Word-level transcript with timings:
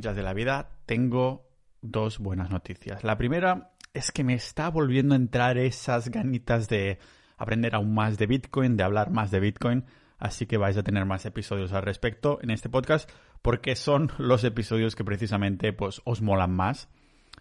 de 0.00 0.22
la 0.22 0.32
vida, 0.32 0.70
tengo 0.86 1.46
dos 1.82 2.18
buenas 2.18 2.50
noticias. 2.50 3.04
La 3.04 3.18
primera 3.18 3.72
es 3.92 4.10
que 4.12 4.24
me 4.24 4.34
está 4.34 4.70
volviendo 4.70 5.14
a 5.14 5.18
entrar 5.18 5.58
esas 5.58 6.08
ganitas 6.08 6.68
de 6.68 6.98
aprender 7.36 7.74
aún 7.74 7.94
más 7.94 8.18
de 8.18 8.26
Bitcoin, 8.26 8.76
de 8.76 8.82
hablar 8.82 9.10
más 9.10 9.30
de 9.30 9.40
Bitcoin, 9.40 9.84
así 10.18 10.46
que 10.46 10.56
vais 10.56 10.76
a 10.76 10.82
tener 10.82 11.04
más 11.04 11.26
episodios 11.26 11.72
al 11.72 11.82
respecto 11.82 12.38
en 12.42 12.50
este 12.50 12.68
podcast 12.68 13.10
porque 13.42 13.76
son 13.76 14.10
los 14.18 14.44
episodios 14.44 14.96
que 14.96 15.04
precisamente 15.04 15.72
pues 15.72 16.00
os 16.04 16.22
molan 16.22 16.52
más. 16.52 16.88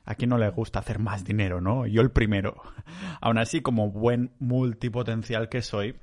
A 0.06 0.16
quien 0.16 0.30
no 0.30 0.38
le 0.38 0.50
gusta 0.50 0.80
hacer 0.80 0.98
más 1.00 1.24
dinero, 1.24 1.62
¿no? 1.62 1.86
Yo 1.86 2.02
el 2.02 2.12
primero. 2.12 2.62
Aún 3.22 3.38
así, 3.38 3.62
como 3.62 3.92
buen 3.92 4.32
multipotencial 4.40 5.50
que 5.50 5.62
soy, 5.62 5.96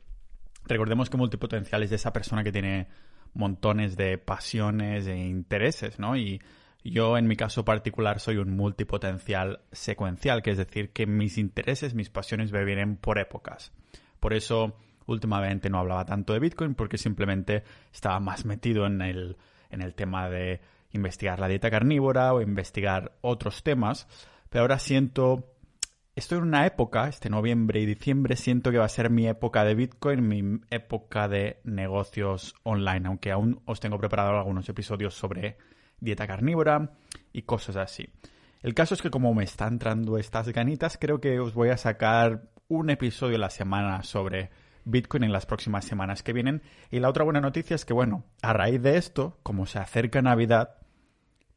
recordemos 0.65 1.11
que 1.11 1.17
multipotencial 1.17 1.83
es 1.83 1.93
esa 1.93 2.13
persona 2.13 2.45
que 2.45 2.53
tiene 2.53 2.89
montones 3.35 3.97
de 3.97 4.19
pasiones 4.19 5.07
e 5.07 5.17
intereses, 5.17 5.99
¿no? 5.99 6.17
Y 6.17 6.41
yo 6.85 7.19
en 7.19 7.27
mi 7.27 7.37
caso 7.37 7.65
particular 7.65 8.21
soy 8.21 8.37
un 8.37 8.57
multipotencial 8.57 9.61
secuencial, 9.73 10.43
que 10.43 10.53
es 10.53 10.59
decir, 10.59 10.91
que 10.91 11.07
mis 11.07 11.39
intereses, 11.39 11.95
mis 11.95 12.11
pasiones 12.11 12.53
me 12.53 12.65
vienen 12.65 12.97
por 12.97 13.19
épocas. 13.19 13.73
Por 14.21 14.35
eso 14.35 14.77
últimamente 15.07 15.71
no 15.71 15.79
hablaba 15.79 16.05
tanto 16.05 16.33
de 16.33 16.41
Bitcoin 16.41 16.75
porque 16.75 16.99
simplemente 16.99 17.63
estaba 17.93 18.21
más 18.21 18.45
metido 18.45 18.87
en 18.87 19.03
el, 19.03 19.37
en 19.71 19.83
el 19.83 19.95
tema 19.95 20.29
de 20.29 20.61
investigar 20.93 21.39
la 21.39 21.49
dieta 21.49 21.71
carnívora 21.71 22.33
o 22.33 22.41
investigar 22.41 23.13
otros 23.21 23.63
temas, 23.63 24.09
pero 24.49 24.63
ahora 24.63 24.79
siento 24.79 25.56
estoy 26.17 26.39
en 26.39 26.45
una 26.45 26.67
época, 26.67 27.09
este 27.09 27.29
noviembre 27.29 27.81
y 27.81 27.87
diciembre, 27.87 28.37
siento 28.37 28.71
que 28.73 28.79
va 28.79 28.87
a 28.87 28.89
ser 28.89 29.11
mi 29.11 29.29
época 29.29 29.65
de 29.65 29.75
Bitcoin, 29.75 30.27
mi 30.27 30.61
época 30.71 31.29
de 31.29 31.61
negocios 31.63 32.55
online, 32.63 33.07
aunque 33.07 33.31
aún 33.31 33.61
os 33.67 33.81
tengo 33.81 33.99
preparado 33.99 34.31
algunos 34.31 34.67
episodios 34.71 35.15
sobre 35.15 35.59
dieta 36.01 36.27
carnívora 36.27 36.95
y 37.35 37.43
cosas 37.43 37.77
así. 37.77 38.09
El 38.63 38.73
caso 38.73 38.95
es 38.95 39.03
que 39.03 39.11
como 39.11 39.35
me 39.35 39.45
están 39.45 39.75
entrando 39.75 40.17
estas 40.17 40.49
ganitas, 40.49 40.97
creo 40.99 41.21
que 41.21 41.39
os 41.39 41.53
voy 41.53 41.69
a 41.69 41.77
sacar 41.77 42.49
un 42.67 42.89
episodio 42.89 43.37
a 43.37 43.41
la 43.41 43.51
semana 43.51 44.03
sobre 44.03 44.51
Bitcoin 44.85 45.25
en 45.25 45.33
las 45.33 45.45
próximas 45.45 45.85
semanas 45.85 46.23
que 46.23 46.33
vienen. 46.33 46.63
Y 46.91 46.99
la 46.99 47.11
otra 47.11 47.25
buena 47.25 47.43
noticia 47.43 47.75
es 47.75 47.85
que, 47.85 47.93
bueno, 47.93 48.25
a 48.41 48.55
raíz 48.55 48.81
de 48.81 48.97
esto, 48.97 49.39
como 49.43 49.67
se 49.67 49.79
acerca 49.79 50.23
Navidad, 50.23 50.79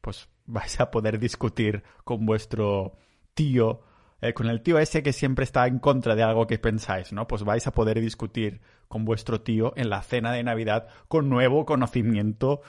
pues 0.02 0.28
vais 0.44 0.78
a 0.80 0.90
poder 0.90 1.18
discutir 1.18 1.82
con 2.04 2.26
vuestro 2.26 2.98
tío 3.34 3.82
eh, 4.20 4.32
con 4.34 4.48
el 4.48 4.62
tío 4.62 4.78
ese 4.78 5.02
que 5.02 5.12
siempre 5.12 5.44
está 5.44 5.66
en 5.66 5.78
contra 5.78 6.14
de 6.14 6.22
algo 6.22 6.46
que 6.46 6.58
pensáis, 6.58 7.12
¿no? 7.12 7.26
Pues 7.26 7.42
vais 7.44 7.66
a 7.66 7.72
poder 7.72 8.00
discutir 8.00 8.60
con 8.88 9.04
vuestro 9.04 9.40
tío 9.40 9.72
en 9.76 9.90
la 9.90 10.02
cena 10.02 10.32
de 10.32 10.42
Navidad 10.42 10.88
con 11.08 11.28
nuevo 11.28 11.64
conocimiento 11.64 12.60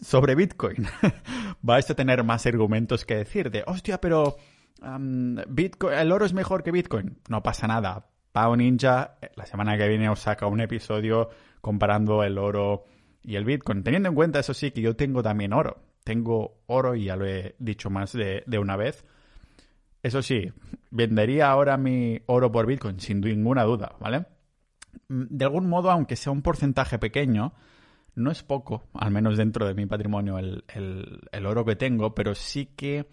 sobre 0.00 0.34
Bitcoin. 0.34 0.86
vais 1.62 1.90
a 1.90 1.94
tener 1.94 2.24
más 2.24 2.46
argumentos 2.46 3.04
que 3.04 3.16
decir 3.16 3.50
de, 3.50 3.64
hostia, 3.66 4.00
pero 4.00 4.36
Bitcoin, 5.48 5.94
el 5.94 6.12
oro 6.12 6.24
es 6.24 6.32
mejor 6.32 6.62
que 6.62 6.70
Bitcoin. 6.70 7.18
No 7.28 7.42
pasa 7.42 7.66
nada. 7.66 8.06
Pau 8.32 8.56
Ninja, 8.56 9.16
eh, 9.22 9.30
la 9.36 9.46
semana 9.46 9.78
que 9.78 9.88
viene 9.88 10.08
os 10.08 10.20
saca 10.20 10.46
un 10.46 10.60
episodio 10.60 11.30
comparando 11.60 12.22
el 12.24 12.38
oro 12.38 12.84
y 13.22 13.36
el 13.36 13.44
Bitcoin. 13.44 13.82
Teniendo 13.82 14.08
en 14.08 14.14
cuenta, 14.14 14.40
eso 14.40 14.54
sí, 14.54 14.70
que 14.70 14.80
yo 14.80 14.96
tengo 14.96 15.22
también 15.22 15.52
oro. 15.52 15.80
Tengo 16.02 16.62
oro 16.66 16.94
y 16.94 17.04
ya 17.04 17.16
lo 17.16 17.26
he 17.26 17.54
dicho 17.58 17.90
más 17.90 18.12
de, 18.12 18.42
de 18.46 18.58
una 18.58 18.76
vez. 18.76 19.04
Eso 20.04 20.20
sí, 20.20 20.52
vendería 20.90 21.50
ahora 21.50 21.78
mi 21.78 22.20
oro 22.26 22.52
por 22.52 22.66
Bitcoin, 22.66 23.00
sin 23.00 23.22
ninguna 23.22 23.62
duda, 23.62 23.96
¿vale? 23.98 24.26
Mm, 25.08 25.24
de 25.30 25.44
algún 25.46 25.66
modo, 25.66 25.90
aunque 25.90 26.14
sea 26.14 26.30
un 26.30 26.42
porcentaje 26.42 26.98
pequeño, 26.98 27.54
no 28.14 28.30
es 28.30 28.42
poco, 28.42 28.84
al 28.92 29.10
menos 29.10 29.38
dentro 29.38 29.66
de 29.66 29.72
mi 29.72 29.86
patrimonio, 29.86 30.38
el, 30.38 30.62
el, 30.68 31.46
oro 31.46 31.64
que 31.64 31.74
tengo, 31.74 32.14
pero 32.14 32.34
sí 32.34 32.66
que 32.76 33.08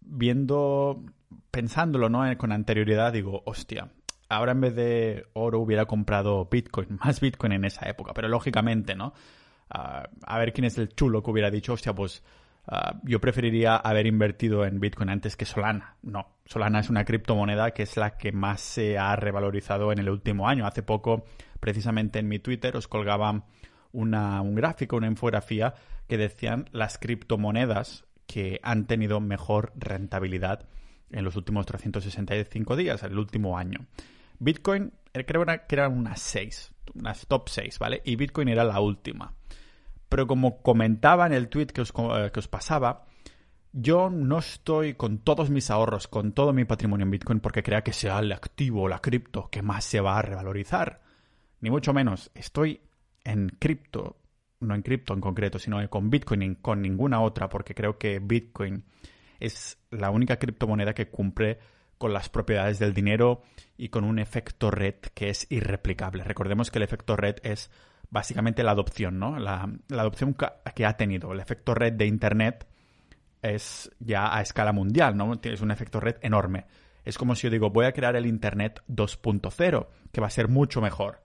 viendo, 0.00 1.04
pensándolo, 1.50 2.08
¿no? 2.08 2.22
Con 2.38 2.52
anterioridad, 2.52 3.12
digo, 3.12 3.42
hostia, 3.44 3.90
ahora 4.30 4.52
en 4.52 4.62
vez 4.62 4.74
de 4.74 5.26
oro 5.34 5.60
hubiera 5.60 5.84
comprado 5.84 6.48
Bitcoin, 6.50 6.98
más 7.04 7.20
Bitcoin 7.20 7.52
en 7.52 7.66
esa 7.66 7.86
época, 7.86 8.14
pero 8.14 8.28
lógicamente, 8.28 8.94
¿no? 8.94 9.12
Ah, 9.68 10.08
a 10.26 10.38
ver 10.38 10.54
quién 10.54 10.64
es 10.64 10.78
el 10.78 10.88
chulo 10.88 11.22
que 11.22 11.30
hubiera 11.30 11.50
dicho, 11.50 11.74
hostia, 11.74 11.94
pues 11.94 12.22
Ah, 12.66 13.00
yo 13.02 13.20
preferiría 13.20 13.76
haber 13.76 14.06
invertido 14.06 14.64
en 14.64 14.78
Bitcoin 14.78 15.10
antes 15.10 15.36
que 15.36 15.44
Solana. 15.44 15.96
No, 16.02 16.36
Solana 16.44 16.80
es 16.80 16.90
una 16.90 17.04
criptomoneda 17.04 17.72
que 17.72 17.82
es 17.82 17.96
la 17.96 18.16
que 18.16 18.32
más 18.32 18.60
se 18.60 18.98
ha 18.98 19.16
revalorizado 19.16 19.90
en 19.92 19.98
el 19.98 20.08
último 20.08 20.48
año. 20.48 20.66
Hace 20.66 20.82
poco, 20.82 21.24
precisamente 21.58 22.20
en 22.20 22.28
mi 22.28 22.38
Twitter, 22.38 22.76
os 22.76 22.86
colgaba 22.86 23.44
un 23.92 24.54
gráfico, 24.54 24.96
una 24.96 25.08
infografía 25.08 25.74
que 26.08 26.16
decían 26.16 26.68
las 26.72 26.98
criptomonedas 26.98 28.04
que 28.26 28.60
han 28.62 28.86
tenido 28.86 29.20
mejor 29.20 29.72
rentabilidad 29.76 30.68
en 31.10 31.24
los 31.24 31.36
últimos 31.36 31.66
365 31.66 32.76
días, 32.76 33.02
el 33.02 33.18
último 33.18 33.58
año. 33.58 33.86
Bitcoin 34.38 34.92
eh, 35.12 35.24
creo 35.26 35.44
que 35.44 35.74
eran 35.74 35.96
unas 35.96 36.20
6, 36.20 36.72
unas 36.94 37.26
top 37.26 37.48
6, 37.48 37.78
¿vale? 37.78 38.00
Y 38.04 38.16
Bitcoin 38.16 38.48
era 38.48 38.64
la 38.64 38.80
última. 38.80 39.34
Pero 40.12 40.26
como 40.26 40.60
comentaba 40.60 41.24
en 41.24 41.32
el 41.32 41.48
tweet 41.48 41.68
que 41.68 41.80
os, 41.80 41.90
eh, 41.96 42.30
que 42.30 42.40
os 42.40 42.46
pasaba, 42.46 43.06
yo 43.72 44.10
no 44.10 44.40
estoy 44.40 44.92
con 44.92 45.20
todos 45.20 45.48
mis 45.48 45.70
ahorros, 45.70 46.06
con 46.06 46.32
todo 46.32 46.52
mi 46.52 46.66
patrimonio 46.66 47.04
en 47.04 47.10
Bitcoin 47.10 47.40
porque 47.40 47.62
crea 47.62 47.82
que 47.82 47.94
sea 47.94 48.18
el 48.18 48.30
activo, 48.30 48.88
la 48.88 48.98
cripto, 48.98 49.48
que 49.50 49.62
más 49.62 49.84
se 49.86 50.02
va 50.02 50.18
a 50.18 50.22
revalorizar. 50.22 51.00
Ni 51.62 51.70
mucho 51.70 51.94
menos. 51.94 52.30
Estoy 52.34 52.82
en 53.24 53.56
cripto, 53.58 54.18
no 54.60 54.74
en 54.74 54.82
cripto 54.82 55.14
en 55.14 55.22
concreto, 55.22 55.58
sino 55.58 55.88
con 55.88 56.10
Bitcoin 56.10 56.42
y 56.42 56.56
con 56.56 56.82
ninguna 56.82 57.22
otra 57.22 57.48
porque 57.48 57.74
creo 57.74 57.96
que 57.96 58.18
Bitcoin 58.18 58.84
es 59.40 59.78
la 59.90 60.10
única 60.10 60.38
criptomoneda 60.38 60.92
que 60.92 61.08
cumple 61.08 61.58
con 61.96 62.12
las 62.12 62.28
propiedades 62.28 62.78
del 62.78 62.92
dinero 62.92 63.44
y 63.78 63.88
con 63.88 64.04
un 64.04 64.18
efecto 64.18 64.70
red 64.70 64.96
que 65.14 65.30
es 65.30 65.46
irreplicable. 65.50 66.22
Recordemos 66.22 66.70
que 66.70 66.80
el 66.80 66.82
efecto 66.82 67.16
red 67.16 67.36
es 67.44 67.70
básicamente 68.12 68.62
la 68.62 68.72
adopción, 68.72 69.18
¿no? 69.18 69.38
La, 69.38 69.68
adopción 69.88 70.36
que 70.74 70.86
ha 70.86 70.96
tenido. 70.96 71.32
El 71.32 71.40
efecto 71.40 71.74
red 71.74 71.94
de 71.94 72.06
Internet 72.06 72.66
es 73.40 73.90
ya 73.98 74.36
a 74.36 74.42
escala 74.42 74.72
mundial, 74.72 75.16
¿no? 75.16 75.32
Es 75.42 75.62
un 75.62 75.70
efecto 75.70 75.98
red 75.98 76.16
enorme. 76.20 76.66
Es 77.04 77.16
como 77.16 77.34
si 77.34 77.44
yo 77.44 77.50
digo, 77.50 77.70
voy 77.70 77.86
a 77.86 77.92
crear 77.92 78.14
el 78.14 78.26
Internet 78.26 78.82
2.0, 78.86 79.88
que 80.12 80.20
va 80.20 80.26
a 80.26 80.30
ser 80.30 80.48
mucho 80.48 80.82
mejor. 80.82 81.22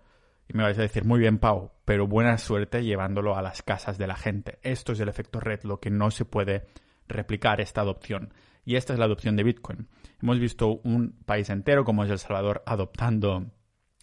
Y 0.47 0.55
me 0.55 0.63
vais 0.63 0.79
a 0.79 0.81
decir, 0.81 1.03
muy 1.03 1.19
bien, 1.19 1.39
Pau, 1.39 1.73
pero 1.83 2.07
buena 2.07 2.37
suerte 2.37 2.83
llevándolo 2.83 3.35
a 3.35 3.41
las 3.41 3.61
casas 3.61 3.97
de 3.97 4.07
la 4.07 4.15
gente. 4.15 4.57
Esto 4.63 4.93
es 4.93 4.99
el 5.01 5.09
efecto 5.09 5.41
red, 5.41 5.63
lo 5.63 5.81
que 5.81 5.91
no 5.91 6.09
se 6.09 6.23
puede 6.23 6.67
replicar 7.09 7.59
esta 7.59 7.81
adopción. 7.81 8.33
Y 8.63 8.77
esta 8.77 8.93
es 8.93 8.99
la 8.99 9.05
adopción 9.05 9.35
de 9.35 9.43
Bitcoin. 9.43 9.89
Hemos 10.21 10.39
visto 10.39 10.79
un 10.85 11.17
país 11.25 11.49
entero, 11.49 11.83
como 11.83 12.05
es 12.05 12.09
El 12.09 12.19
Salvador, 12.19 12.63
adoptando, 12.65 13.45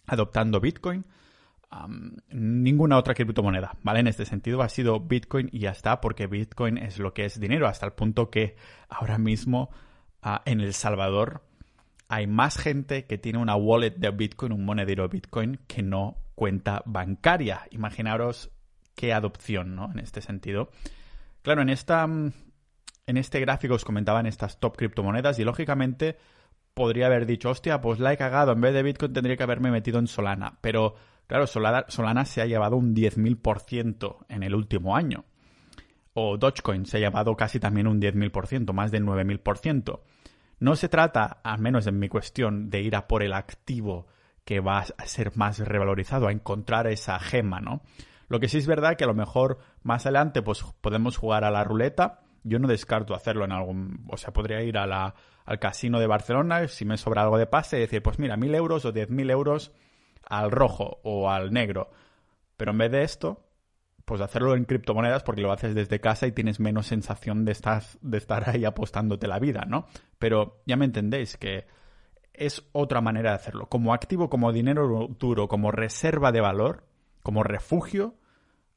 adoptando 0.05 0.59
Bitcoin 0.61 1.03
ninguna 2.29 2.97
otra 2.97 3.13
criptomoneda, 3.13 3.77
¿vale? 3.83 3.99
En 3.99 4.07
este 4.07 4.25
sentido 4.25 4.61
ha 4.61 4.69
sido 4.69 4.99
Bitcoin 4.99 5.49
y 5.51 5.59
ya 5.59 5.71
está, 5.71 6.01
porque 6.01 6.27
Bitcoin 6.27 6.77
es 6.77 6.99
lo 6.99 7.13
que 7.13 7.25
es 7.25 7.39
dinero, 7.39 7.67
hasta 7.67 7.85
el 7.85 7.93
punto 7.93 8.29
que 8.29 8.55
ahora 8.89 9.17
mismo 9.17 9.69
ah, 10.21 10.41
en 10.45 10.61
El 10.61 10.73
Salvador 10.73 11.43
hay 12.07 12.27
más 12.27 12.57
gente 12.57 13.05
que 13.05 13.17
tiene 13.17 13.39
una 13.39 13.55
wallet 13.55 13.95
de 13.97 14.11
Bitcoin, 14.11 14.51
un 14.51 14.65
monedero 14.65 15.03
de 15.03 15.09
Bitcoin, 15.09 15.59
que 15.67 15.81
no 15.81 16.17
cuenta 16.35 16.83
bancaria. 16.85 17.61
Imaginaros 17.71 18.51
qué 18.95 19.13
adopción, 19.13 19.75
¿no? 19.75 19.91
En 19.91 19.99
este 19.99 20.21
sentido. 20.21 20.69
Claro, 21.41 21.61
en 21.61 21.69
esta. 21.69 22.07
En 23.07 23.17
este 23.17 23.39
gráfico 23.39 23.75
os 23.75 23.85
comentaban 23.85 24.25
estas 24.25 24.59
top 24.59 24.77
criptomonedas 24.77 25.37
y 25.37 25.43
lógicamente 25.43 26.17
podría 26.73 27.05
haber 27.05 27.27
dicho, 27.27 27.51
hostia, 27.51 27.79
pues 27.79 27.99
la 27.99 28.11
he 28.11 28.17
cagado, 28.17 28.51
en 28.51 28.61
vez 28.61 28.73
de 28.73 28.81
Bitcoin 28.81 29.13
tendría 29.13 29.37
que 29.37 29.43
haberme 29.43 29.69
metido 29.69 29.99
en 29.99 30.07
Solana. 30.07 30.57
Pero 30.61 30.95
Claro, 31.27 31.47
Solana, 31.47 32.25
se 32.25 32.41
ha 32.41 32.45
llevado 32.45 32.77
un 32.77 32.93
10.000% 32.95 34.25
en 34.29 34.43
el 34.43 34.53
último 34.53 34.95
año. 34.95 35.25
O 36.13 36.37
Dogecoin 36.37 36.85
se 36.85 36.97
ha 36.97 36.99
llevado 36.99 37.35
casi 37.35 37.59
también 37.59 37.87
un 37.87 37.99
10.000%, 37.99 38.71
más 38.73 38.91
del 38.91 39.03
9.000%. 39.03 40.01
No 40.59 40.75
se 40.75 40.87
trata, 40.87 41.41
al 41.43 41.59
menos 41.59 41.87
en 41.87 41.99
mi 41.99 42.07
cuestión, 42.07 42.69
de 42.69 42.81
ir 42.81 42.95
a 42.95 43.07
por 43.07 43.23
el 43.23 43.33
activo 43.33 44.07
que 44.45 44.59
va 44.59 44.79
a 44.79 45.05
ser 45.07 45.35
más 45.35 45.59
revalorizado, 45.59 46.27
a 46.27 46.31
encontrar 46.31 46.87
esa 46.87 47.19
gema, 47.19 47.59
¿no? 47.59 47.81
Lo 48.27 48.39
que 48.39 48.47
sí 48.47 48.57
es 48.57 48.67
verdad 48.67 48.95
que 48.95 49.03
a 49.03 49.07
lo 49.07 49.13
mejor 49.13 49.59
más 49.83 50.05
adelante 50.05 50.41
pues 50.41 50.63
podemos 50.81 51.17
jugar 51.17 51.43
a 51.43 51.51
la 51.51 51.63
ruleta. 51.63 52.21
Yo 52.43 52.59
no 52.59 52.67
descarto 52.67 53.15
hacerlo 53.15 53.45
en 53.45 53.51
algún... 53.51 54.05
O 54.07 54.17
sea, 54.17 54.33
podría 54.33 54.61
ir 54.61 54.77
a 54.77 54.85
la, 54.85 55.15
al 55.45 55.59
casino 55.59 55.99
de 55.99 56.07
Barcelona, 56.07 56.67
si 56.67 56.85
me 56.85 56.97
sobra 56.97 57.23
algo 57.23 57.37
de 57.37 57.47
pase, 57.47 57.77
y 57.77 57.81
decir, 57.81 58.01
pues 58.01 58.19
mira, 58.19 58.37
mil 58.37 58.53
euros 58.53 58.85
o 58.85 58.91
diez 58.91 59.09
mil 59.09 59.29
euros 59.29 59.71
al 60.27 60.51
rojo 60.51 60.99
o 61.03 61.29
al 61.29 61.51
negro. 61.51 61.89
Pero 62.57 62.71
en 62.71 62.77
vez 62.77 62.91
de 62.91 63.03
esto, 63.03 63.45
pues 64.05 64.21
hacerlo 64.21 64.55
en 64.55 64.65
criptomonedas 64.65 65.23
porque 65.23 65.41
lo 65.41 65.51
haces 65.51 65.75
desde 65.75 65.99
casa 65.99 66.27
y 66.27 66.31
tienes 66.31 66.59
menos 66.59 66.87
sensación 66.87 67.43
de 67.43 67.51
estar, 67.51 67.83
de 68.01 68.17
estar 68.17 68.49
ahí 68.49 68.65
apostándote 68.65 69.27
la 69.27 69.39
vida, 69.39 69.65
¿no? 69.67 69.87
Pero 70.19 70.61
ya 70.65 70.77
me 70.77 70.85
entendéis 70.85 71.37
que 71.37 71.65
es 72.33 72.63
otra 72.71 73.01
manera 73.01 73.31
de 73.31 73.35
hacerlo. 73.37 73.67
Como 73.67 73.93
activo, 73.93 74.29
como 74.29 74.51
dinero 74.51 75.07
duro, 75.19 75.47
como 75.47 75.71
reserva 75.71 76.31
de 76.31 76.41
valor, 76.41 76.85
como 77.23 77.43
refugio, 77.43 78.15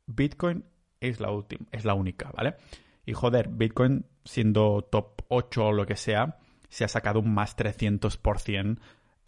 Bitcoin 0.07 0.65
es 1.01 1.21
la, 1.21 1.31
última, 1.31 1.67
es 1.73 1.85
la 1.85 1.95
única, 1.95 2.31
¿vale? 2.35 2.57
Y 3.05 3.13
joder, 3.13 3.49
Bitcoin 3.49 4.07
siendo 4.25 4.83
top 4.91 5.23
8 5.29 5.67
o 5.67 5.73
lo 5.73 5.87
que 5.87 5.97
sea, 5.97 6.39
se 6.69 6.85
ha 6.85 6.89
sacado 6.89 7.21
un 7.21 7.33
más 7.33 7.57
300% 7.57 8.79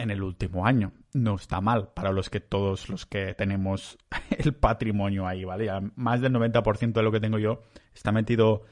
en 0.00 0.11
el 0.11 0.23
último 0.23 0.67
año. 0.67 0.93
No 1.12 1.37
está 1.37 1.61
mal 1.61 1.93
para 1.94 2.12
los 2.12 2.31
que 2.31 2.41
todos 2.41 2.88
los 2.88 3.06
que 3.06 3.35
tenemos 3.35 3.99
el 4.31 4.55
patrimonio 4.55 5.26
ahí, 5.26 5.44
¿vale? 5.44 5.69
más 5.97 6.20
del 6.20 6.32
90% 6.32 6.93
de 6.93 7.02
lo 7.02 7.12
que 7.12 7.20
tengo 7.20 7.38
yo 7.38 7.62
está 7.94 8.12
metido 8.12 8.64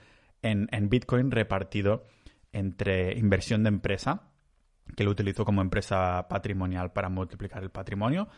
en, 0.42 0.68
Bitcoin 0.88 1.30
repartido 1.30 2.06
entre 2.52 3.18
inversión 3.18 3.62
de 3.62 3.68
empresa, 3.68 4.30
que 4.96 5.04
lo 5.04 5.10
utilizo 5.10 5.44
como 5.44 5.60
empresa 5.60 6.28
patrimonial 6.28 6.92
para 6.92 7.08
multiplicar 7.08 7.62
el 7.62 7.70
patrimonio, 7.70 8.28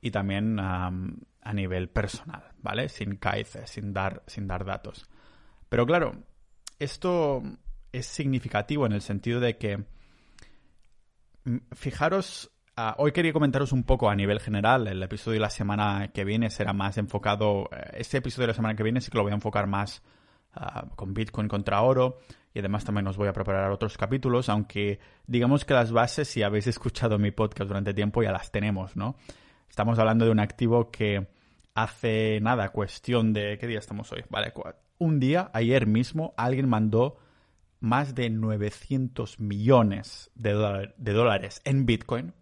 y 0.00 0.10
también 0.10 0.60
a 0.60 0.90
nivel 1.54 1.88
personal, 1.88 2.52
¿vale? 2.58 2.88
Sin 2.88 3.16
CAICE, 3.16 3.66
sin 3.66 3.92
dar, 3.92 4.22
sin 4.26 4.46
dar 4.46 4.64
datos. 4.64 5.08
Pero 5.68 5.86
claro, 5.86 6.12
esto 6.78 7.42
es 7.92 8.06
significativo 8.06 8.86
en 8.86 8.92
el 8.92 9.00
sentido 9.00 9.40
de 9.40 9.56
que 9.56 9.84
fijaros, 11.72 12.50
ah, 12.76 12.94
hoy 12.98 13.12
quería 13.12 13.32
comentaros 13.32 13.72
un 13.72 13.84
poco 13.84 14.10
a 14.10 14.14
nivel 14.14 14.40
general. 14.40 14.86
El 14.88 15.02
episodio 15.02 15.34
de 15.34 15.40
la 15.40 15.50
semana 15.50 16.10
que 16.12 16.24
viene 16.24 16.50
será 16.50 16.72
más 16.72 16.98
enfocado. 16.98 17.68
Eh, 17.72 17.98
este 17.98 18.18
episodio 18.18 18.44
de 18.44 18.48
la 18.48 18.54
semana 18.54 18.74
que 18.74 18.82
viene 18.82 19.00
sí 19.00 19.10
que 19.10 19.18
lo 19.18 19.22
voy 19.22 19.32
a 19.32 19.36
enfocar 19.36 19.66
más 19.66 20.02
ah, 20.54 20.86
con 20.94 21.14
Bitcoin 21.14 21.48
contra 21.48 21.82
oro. 21.82 22.18
Y 22.54 22.60
además 22.60 22.84
también 22.84 23.06
os 23.06 23.16
voy 23.16 23.28
a 23.28 23.32
preparar 23.32 23.70
otros 23.70 23.98
capítulos, 23.98 24.48
aunque 24.48 24.98
digamos 25.26 25.66
que 25.66 25.74
las 25.74 25.92
bases, 25.92 26.28
si 26.28 26.42
habéis 26.42 26.66
escuchado 26.68 27.18
mi 27.18 27.30
podcast 27.30 27.68
durante 27.68 27.92
tiempo, 27.92 28.22
ya 28.22 28.32
las 28.32 28.50
tenemos, 28.50 28.96
¿no? 28.96 29.16
Estamos 29.68 29.98
hablando 29.98 30.24
de 30.24 30.30
un 30.30 30.40
activo 30.40 30.90
que 30.90 31.26
hace 31.74 32.40
nada, 32.40 32.70
cuestión 32.70 33.34
de... 33.34 33.58
¿Qué 33.58 33.66
día 33.66 33.78
estamos 33.78 34.10
hoy? 34.10 34.24
Vale, 34.30 34.54
un 34.98 35.20
día, 35.20 35.50
ayer 35.52 35.86
mismo, 35.86 36.32
alguien 36.38 36.68
mandó 36.68 37.18
más 37.86 38.14
de 38.14 38.28
900 38.28 39.40
millones 39.40 40.30
de, 40.34 40.52
dólares 40.98 41.62
en 41.64 41.86
Bitcoin 41.86 42.34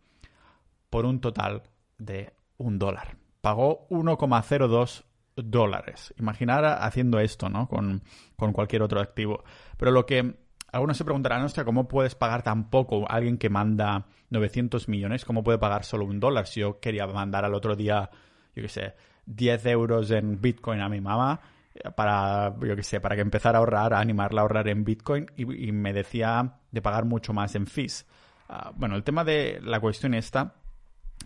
por 0.91 1.05
un 1.05 1.21
total 1.21 1.65
de 1.99 2.33
un 2.57 2.79
dólar. 2.79 3.17
Pagó 3.41 3.87
1,02 3.91 5.05
dólares. 5.37 6.15
Imaginar 6.19 6.65
haciendo 6.65 7.21
esto, 7.21 7.49
¿no? 7.49 7.69
Con, 7.69 8.03
cualquier 8.37 8.83
otro 8.83 9.01
activo. 9.01 9.45
Pero 9.77 9.91
lo 9.91 10.07
que 10.07 10.39
algunos 10.73 10.97
se 10.97 11.05
preguntarán, 11.05 11.43
hostia, 11.43 11.65
¿cómo 11.65 11.89
puedes 11.89 12.15
pagar 12.15 12.43
tan 12.43 12.71
poco? 12.71 13.05
Alguien 13.09 13.37
que 13.37 13.51
manda 13.51 14.07
900 14.31 14.89
millones, 14.89 15.25
¿cómo 15.25 15.45
puede 15.45 15.59
pagar 15.59 15.85
solo 15.85 16.07
un 16.07 16.21
dólar? 16.21 16.47
Si 16.47 16.61
yo 16.61 16.81
quería 16.81 17.07
mandar 17.07 17.45
al 17.45 17.55
otro 17.55 17.77
día, 17.77 18.11
yo 18.57 18.63
qué 18.63 18.69
sé, 18.69 18.95
10 19.27 19.67
euros 19.67 20.11
en 20.11 20.41
Bitcoin 20.41 20.81
a 20.81 20.89
mi 20.89 21.01
mamá, 21.01 21.41
para, 21.97 22.55
yo 22.61 22.77
qué 22.77 22.83
sé, 22.83 23.01
para 23.01 23.17
que 23.17 23.23
empezara 23.23 23.59
a 23.59 23.61
ahorrar, 23.61 23.95
a 23.95 24.01
animarla 24.01 24.41
a 24.41 24.43
ahorrar 24.43 24.69
en 24.69 24.85
Bitcoin 24.85 25.27
y, 25.37 25.73
me 25.73 25.93
decía 25.93 26.59
de 26.71 26.83
pagar 26.83 27.05
mucho 27.05 27.33
más 27.33 27.55
en 27.55 27.67
fees. 27.67 28.07
Ah, 28.49 28.73
bueno, 28.75 28.97
el 28.97 29.03
tema 29.03 29.25
de 29.25 29.61
la 29.63 29.81
cuestión 29.81 30.15
esta 30.15 30.55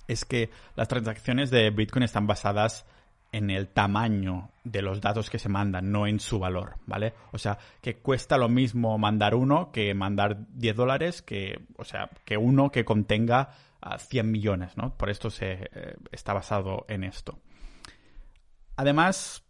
es 0.06 0.24
que 0.24 0.50
las 0.74 0.88
transacciones 0.88 1.50
de 1.50 1.70
Bitcoin 1.70 2.02
están 2.02 2.26
basadas 2.26 2.86
en 3.30 3.50
el 3.50 3.68
tamaño 3.68 4.50
de 4.64 4.80
los 4.80 5.02
datos 5.02 5.28
que 5.28 5.38
se 5.38 5.50
mandan, 5.50 5.92
no 5.92 6.06
en 6.06 6.18
su 6.18 6.38
valor, 6.38 6.76
¿vale? 6.86 7.12
O 7.32 7.38
sea, 7.38 7.58
que 7.82 7.96
cuesta 7.96 8.38
lo 8.38 8.48
mismo 8.48 8.96
mandar 8.96 9.34
uno 9.34 9.70
que 9.70 9.92
mandar 9.92 10.46
10 10.54 10.76
dólares, 10.76 11.20
que, 11.20 11.66
o 11.76 11.84
sea, 11.84 12.08
que 12.24 12.38
uno 12.38 12.70
que 12.70 12.86
contenga 12.86 13.50
100 13.98 14.26
ah, 14.26 14.28
millones, 14.28 14.76
¿no? 14.78 14.96
Por 14.96 15.10
esto 15.10 15.28
se 15.28 15.52
eh, 15.52 15.96
está 16.10 16.32
basado 16.32 16.86
en 16.88 17.04
esto. 17.04 17.38
Además, 18.76 19.44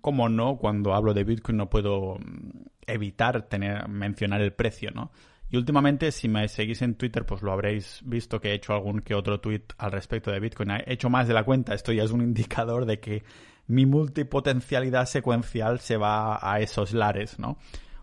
como 0.00 0.28
no, 0.28 0.56
cuando 0.56 0.94
hablo 0.94 1.14
de 1.14 1.24
Bitcoin 1.24 1.58
no 1.58 1.68
puedo 1.68 2.16
mm, 2.18 2.66
evitar 2.86 3.48
tener, 3.48 3.88
mencionar 3.88 4.40
el 4.40 4.52
precio, 4.52 4.90
¿no? 4.90 5.10
Y 5.50 5.56
últimamente, 5.56 6.10
si 6.10 6.28
me 6.28 6.48
seguís 6.48 6.82
en 6.82 6.96
Twitter, 6.96 7.26
pues 7.26 7.42
lo 7.42 7.52
habréis 7.52 8.00
visto 8.04 8.40
que 8.40 8.50
he 8.50 8.54
hecho 8.54 8.72
algún 8.72 9.00
que 9.00 9.14
otro 9.14 9.40
tweet 9.40 9.62
al 9.78 9.92
respecto 9.92 10.30
de 10.30 10.40
Bitcoin. 10.40 10.70
He 10.70 10.94
hecho 10.94 11.10
más 11.10 11.28
de 11.28 11.34
la 11.34 11.44
cuenta. 11.44 11.74
Esto 11.74 11.92
ya 11.92 12.02
es 12.02 12.10
un 12.10 12.22
indicador 12.22 12.86
de 12.86 12.98
que 12.98 13.22
mi 13.66 13.86
multipotencialidad 13.86 15.06
secuencial 15.06 15.80
se 15.80 15.96
va 15.96 16.38
a 16.42 16.60
esos 16.60 16.92
lares, 16.92 17.38
¿no? 17.38 17.58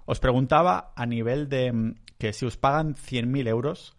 Os 0.05 0.19
preguntaba 0.19 0.93
a 0.95 1.05
nivel 1.05 1.49
de 1.49 1.71
mm, 1.73 1.95
que 2.17 2.33
si 2.33 2.45
os 2.45 2.57
pagan 2.57 2.95
100.000 2.95 3.47
euros 3.47 3.95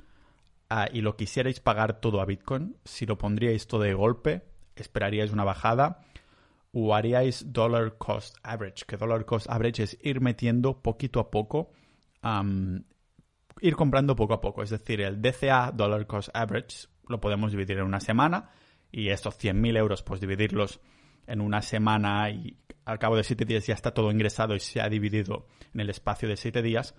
ah, 0.70 0.88
y 0.92 1.00
lo 1.00 1.16
quisierais 1.16 1.60
pagar 1.60 2.00
todo 2.00 2.20
a 2.20 2.24
Bitcoin, 2.24 2.76
si 2.84 3.06
lo 3.06 3.18
pondríais 3.18 3.66
todo 3.66 3.82
de 3.82 3.94
golpe, 3.94 4.42
esperaríais 4.76 5.32
una 5.32 5.44
bajada 5.44 6.00
o 6.72 6.94
haríais 6.94 7.52
dollar 7.52 7.98
cost 7.98 8.36
average, 8.42 8.84
que 8.86 8.96
dollar 8.96 9.24
cost 9.24 9.48
average 9.48 9.82
es 9.82 9.98
ir 10.02 10.20
metiendo 10.20 10.80
poquito 10.80 11.20
a 11.20 11.30
poco, 11.30 11.70
ir 13.60 13.76
comprando 13.76 14.16
poco 14.16 14.34
a 14.34 14.40
poco. 14.40 14.62
Es 14.62 14.70
decir, 14.70 15.00
el 15.02 15.20
DCA, 15.20 15.72
dollar 15.72 16.06
cost 16.06 16.30
average, 16.34 16.88
lo 17.08 17.20
podemos 17.20 17.52
dividir 17.52 17.78
en 17.78 17.84
una 17.84 18.00
semana 18.00 18.50
y 18.90 19.08
estos 19.08 19.38
100.000 19.38 19.76
euros, 19.76 20.02
pues 20.02 20.20
dividirlos 20.20 20.80
en 21.26 21.40
una 21.40 21.62
semana 21.62 22.30
y 22.30 22.56
al 22.84 22.98
cabo 22.98 23.16
de 23.16 23.24
7 23.24 23.44
días 23.44 23.66
ya 23.66 23.74
está 23.74 23.92
todo 23.92 24.10
ingresado 24.10 24.54
y 24.54 24.60
se 24.60 24.80
ha 24.80 24.88
dividido 24.88 25.46
en 25.72 25.80
el 25.80 25.90
espacio 25.90 26.28
de 26.28 26.36
7 26.36 26.62
días. 26.62 26.94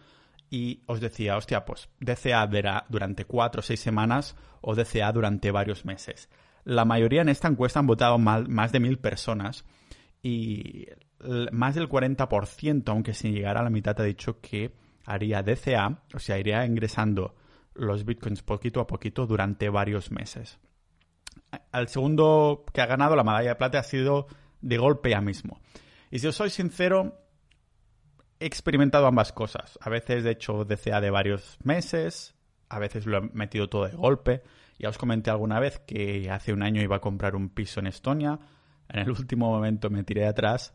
Y 0.49 0.83
os 0.85 1.01
decía, 1.01 1.35
hostia, 1.35 1.65
pues 1.65 1.89
DCA 1.99 2.47
durante 2.87 3.25
4 3.25 3.59
o 3.59 3.63
6 3.63 3.79
semanas 3.79 4.35
o 4.61 4.75
DCA 4.75 5.11
durante 5.11 5.49
varios 5.49 5.83
meses. 5.83 6.29
La 6.63 6.85
mayoría 6.85 7.21
en 7.21 7.29
esta 7.29 7.47
encuesta 7.47 7.79
han 7.79 7.87
votado 7.87 8.17
más 8.17 8.71
de 8.71 8.79
mil 8.79 8.97
personas 8.97 9.65
y 10.21 10.87
más 11.51 11.75
del 11.75 11.89
40%, 11.89 12.83
aunque 12.87 13.13
sin 13.13 13.33
llegar 13.33 13.57
a 13.57 13.63
la 13.63 13.69
mitad, 13.69 13.99
ha 13.99 14.03
dicho 14.03 14.39
que 14.39 14.73
haría 15.05 15.43
DCA, 15.43 16.03
o 16.13 16.19
sea, 16.19 16.39
iría 16.39 16.65
ingresando 16.65 17.35
los 17.73 18.05
bitcoins 18.05 18.43
poquito 18.43 18.79
a 18.79 18.87
poquito 18.87 19.25
durante 19.25 19.69
varios 19.69 20.11
meses. 20.11 20.59
Al 21.71 21.87
segundo 21.87 22.65
que 22.73 22.81
ha 22.81 22.85
ganado 22.85 23.15
la 23.15 23.23
medalla 23.23 23.49
de 23.49 23.55
plata 23.55 23.79
ha 23.79 23.83
sido 23.83 24.27
de 24.61 24.77
golpe 24.77 25.09
ya 25.09 25.21
mismo. 25.21 25.59
Y 26.09 26.19
si 26.19 26.27
os 26.27 26.35
soy 26.35 26.49
sincero, 26.49 27.19
he 28.39 28.45
experimentado 28.45 29.07
ambas 29.07 29.33
cosas. 29.33 29.77
A 29.81 29.89
veces 29.89 30.23
he 30.25 30.31
hecho 30.31 30.65
DCA 30.65 31.01
de 31.01 31.09
varios 31.09 31.57
meses, 31.63 32.35
a 32.69 32.79
veces 32.79 33.05
lo 33.05 33.17
he 33.17 33.21
metido 33.33 33.67
todo 33.67 33.85
de 33.85 33.95
golpe. 33.95 34.43
Ya 34.79 34.89
os 34.89 34.97
comenté 34.97 35.29
alguna 35.29 35.59
vez 35.59 35.79
que 35.79 36.29
hace 36.29 36.53
un 36.53 36.63
año 36.63 36.81
iba 36.81 36.97
a 36.97 37.01
comprar 37.01 37.35
un 37.35 37.49
piso 37.49 37.79
en 37.79 37.87
Estonia. 37.87 38.39
En 38.89 38.99
el 38.99 39.09
último 39.11 39.49
momento 39.49 39.89
me 39.89 40.03
tiré 40.03 40.25
atrás 40.25 40.73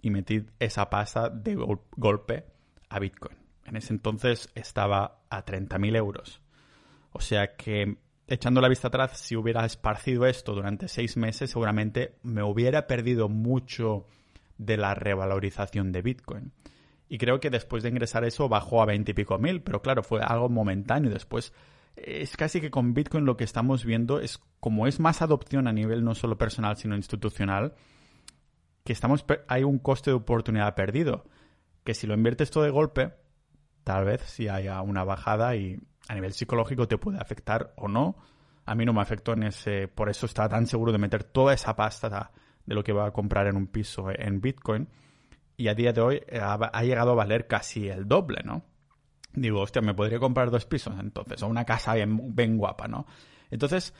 y 0.00 0.10
metí 0.10 0.44
esa 0.58 0.90
pasta 0.90 1.30
de 1.30 1.56
golpe 1.96 2.44
a 2.88 2.98
Bitcoin. 2.98 3.36
En 3.64 3.76
ese 3.76 3.92
entonces 3.92 4.50
estaba 4.54 5.22
a 5.30 5.44
30.000 5.44 5.96
euros. 5.96 6.40
O 7.12 7.20
sea 7.20 7.56
que, 7.56 7.96
echando 8.26 8.60
la 8.60 8.68
vista 8.68 8.88
atrás, 8.88 9.18
si 9.18 9.36
hubiera 9.36 9.64
esparcido 9.64 10.26
esto 10.26 10.54
durante 10.54 10.88
seis 10.88 11.16
meses, 11.16 11.50
seguramente 11.50 12.16
me 12.22 12.42
hubiera 12.42 12.86
perdido 12.86 13.28
mucho 13.28 14.06
de 14.58 14.76
la 14.76 14.94
revalorización 14.94 15.92
de 15.92 16.02
Bitcoin. 16.02 16.52
Y 17.08 17.18
creo 17.18 17.40
que 17.40 17.50
después 17.50 17.82
de 17.82 17.90
ingresar 17.90 18.24
eso 18.24 18.48
bajó 18.48 18.82
a 18.82 18.86
20 18.86 19.10
y 19.10 19.14
pico 19.14 19.38
mil, 19.38 19.62
pero 19.62 19.80
claro, 19.82 20.02
fue 20.02 20.20
algo 20.22 20.48
momentáneo. 20.48 21.10
Después 21.10 21.52
es 21.96 22.36
casi 22.36 22.60
que 22.60 22.70
con 22.70 22.94
Bitcoin 22.94 23.24
lo 23.24 23.36
que 23.36 23.44
estamos 23.44 23.84
viendo 23.84 24.20
es 24.20 24.40
como 24.60 24.86
es 24.86 25.00
más 25.00 25.22
adopción 25.22 25.68
a 25.68 25.72
nivel 25.72 26.04
no 26.04 26.14
solo 26.14 26.38
personal 26.38 26.76
sino 26.76 26.96
institucional, 26.96 27.74
que 28.84 28.92
estamos 28.92 29.24
hay 29.48 29.64
un 29.64 29.78
coste 29.78 30.10
de 30.10 30.16
oportunidad 30.16 30.74
perdido, 30.74 31.24
que 31.84 31.94
si 31.94 32.06
lo 32.06 32.14
inviertes 32.14 32.50
todo 32.50 32.64
de 32.64 32.70
golpe, 32.70 33.14
tal 33.82 34.04
vez 34.04 34.22
si 34.22 34.48
haya 34.48 34.80
una 34.82 35.04
bajada 35.04 35.56
y 35.56 35.78
a 36.08 36.14
nivel 36.14 36.32
psicológico 36.32 36.88
te 36.88 36.98
puede 36.98 37.18
afectar 37.18 37.72
o 37.76 37.88
no. 37.88 38.16
A 38.66 38.74
mí 38.74 38.84
no 38.84 38.94
me 38.94 39.02
afectó 39.02 39.34
en 39.34 39.44
ese, 39.44 39.88
por 39.88 40.08
eso 40.08 40.26
estaba 40.26 40.48
tan 40.48 40.66
seguro 40.66 40.90
de 40.90 40.98
meter 40.98 41.22
toda 41.24 41.52
esa 41.52 41.76
pasta 41.76 42.30
de 42.64 42.74
lo 42.74 42.82
que 42.82 42.94
va 42.94 43.06
a 43.06 43.10
comprar 43.12 43.46
en 43.46 43.56
un 43.56 43.66
piso 43.66 44.06
en 44.10 44.40
Bitcoin 44.40 44.88
y 45.56 45.68
a 45.68 45.74
día 45.74 45.92
de 45.92 46.00
hoy 46.00 46.22
ha 46.32 46.82
llegado 46.82 47.12
a 47.12 47.14
valer 47.14 47.46
casi 47.46 47.88
el 47.88 48.08
doble, 48.08 48.40
¿no? 48.44 48.64
Digo, 49.34 49.60
hostia, 49.60 49.82
me 49.82 49.94
podría 49.94 50.18
comprar 50.18 50.50
dos 50.50 50.66
pisos 50.66 50.94
entonces, 50.98 51.42
o 51.42 51.46
una 51.46 51.64
casa 51.64 51.94
bien, 51.94 52.56
guapa, 52.56 52.88
¿no? 52.88 53.06
Entonces, 53.50 53.94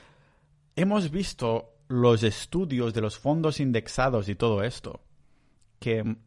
hemos 0.75 1.11
visto 1.11 1.73
los 1.87 2.23
estudios 2.23 2.93
de 2.93 3.01
los 3.01 3.17
fondos 3.17 3.59
indexados 3.59 4.29
y 4.29 4.35
todo 4.35 4.63
esto, 4.63 5.01
que 5.79 6.17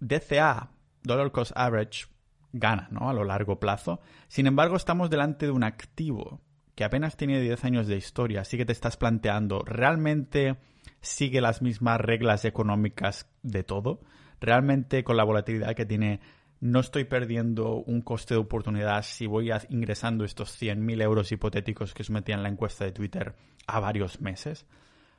DCA, 0.00 0.70
Dollar 1.02 1.32
Cost 1.32 1.52
Average, 1.54 2.06
gana, 2.52 2.88
¿no? 2.90 3.08
A 3.08 3.14
lo 3.14 3.24
largo 3.24 3.58
plazo. 3.58 4.00
Sin 4.28 4.46
embargo, 4.46 4.76
estamos 4.76 5.10
delante 5.10 5.46
de 5.46 5.52
un 5.52 5.64
activo 5.64 6.40
que 6.74 6.84
apenas 6.84 7.16
tiene 7.16 7.40
10 7.40 7.64
años 7.64 7.86
de 7.86 7.96
historia, 7.96 8.42
así 8.42 8.56
que 8.56 8.64
te 8.64 8.72
estás 8.72 8.96
planteando, 8.96 9.62
¿realmente 9.64 10.56
sigue 11.00 11.40
las 11.40 11.62
mismas 11.62 12.00
reglas 12.00 12.44
económicas 12.44 13.26
de 13.42 13.64
todo? 13.64 14.00
¿Realmente 14.40 15.04
con 15.04 15.16
la 15.16 15.24
volatilidad 15.24 15.74
que 15.74 15.86
tiene 15.86 16.20
no 16.62 16.78
estoy 16.78 17.02
perdiendo 17.02 17.74
un 17.74 18.02
coste 18.02 18.34
de 18.34 18.40
oportunidad 18.40 19.02
si 19.02 19.26
voy 19.26 19.50
ingresando 19.68 20.24
estos 20.24 20.62
100.000 20.62 21.02
euros 21.02 21.32
hipotéticos 21.32 21.92
que 21.92 22.02
os 22.02 22.10
metía 22.10 22.36
en 22.36 22.44
la 22.44 22.50
encuesta 22.50 22.84
de 22.84 22.92
Twitter 22.92 23.34
a 23.66 23.80
varios 23.80 24.20
meses. 24.20 24.64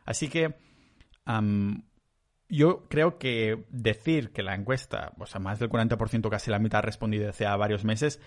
Así 0.05 0.29
que 0.29 0.55
yo 2.47 2.87
creo 2.87 3.17
que 3.17 3.65
decir 3.69 4.31
que 4.31 4.41
la 4.41 4.55
encuesta, 4.55 5.11
o 5.19 5.25
sea, 5.25 5.41
más 5.41 5.59
del 5.59 5.69
40%, 5.69 6.29
casi 6.29 6.49
la 6.49 6.59
mitad 6.59 6.79
ha 6.79 6.83
respondido 6.83 7.29
hace 7.29 7.43
varios 7.43 7.83
meses, 7.83 8.21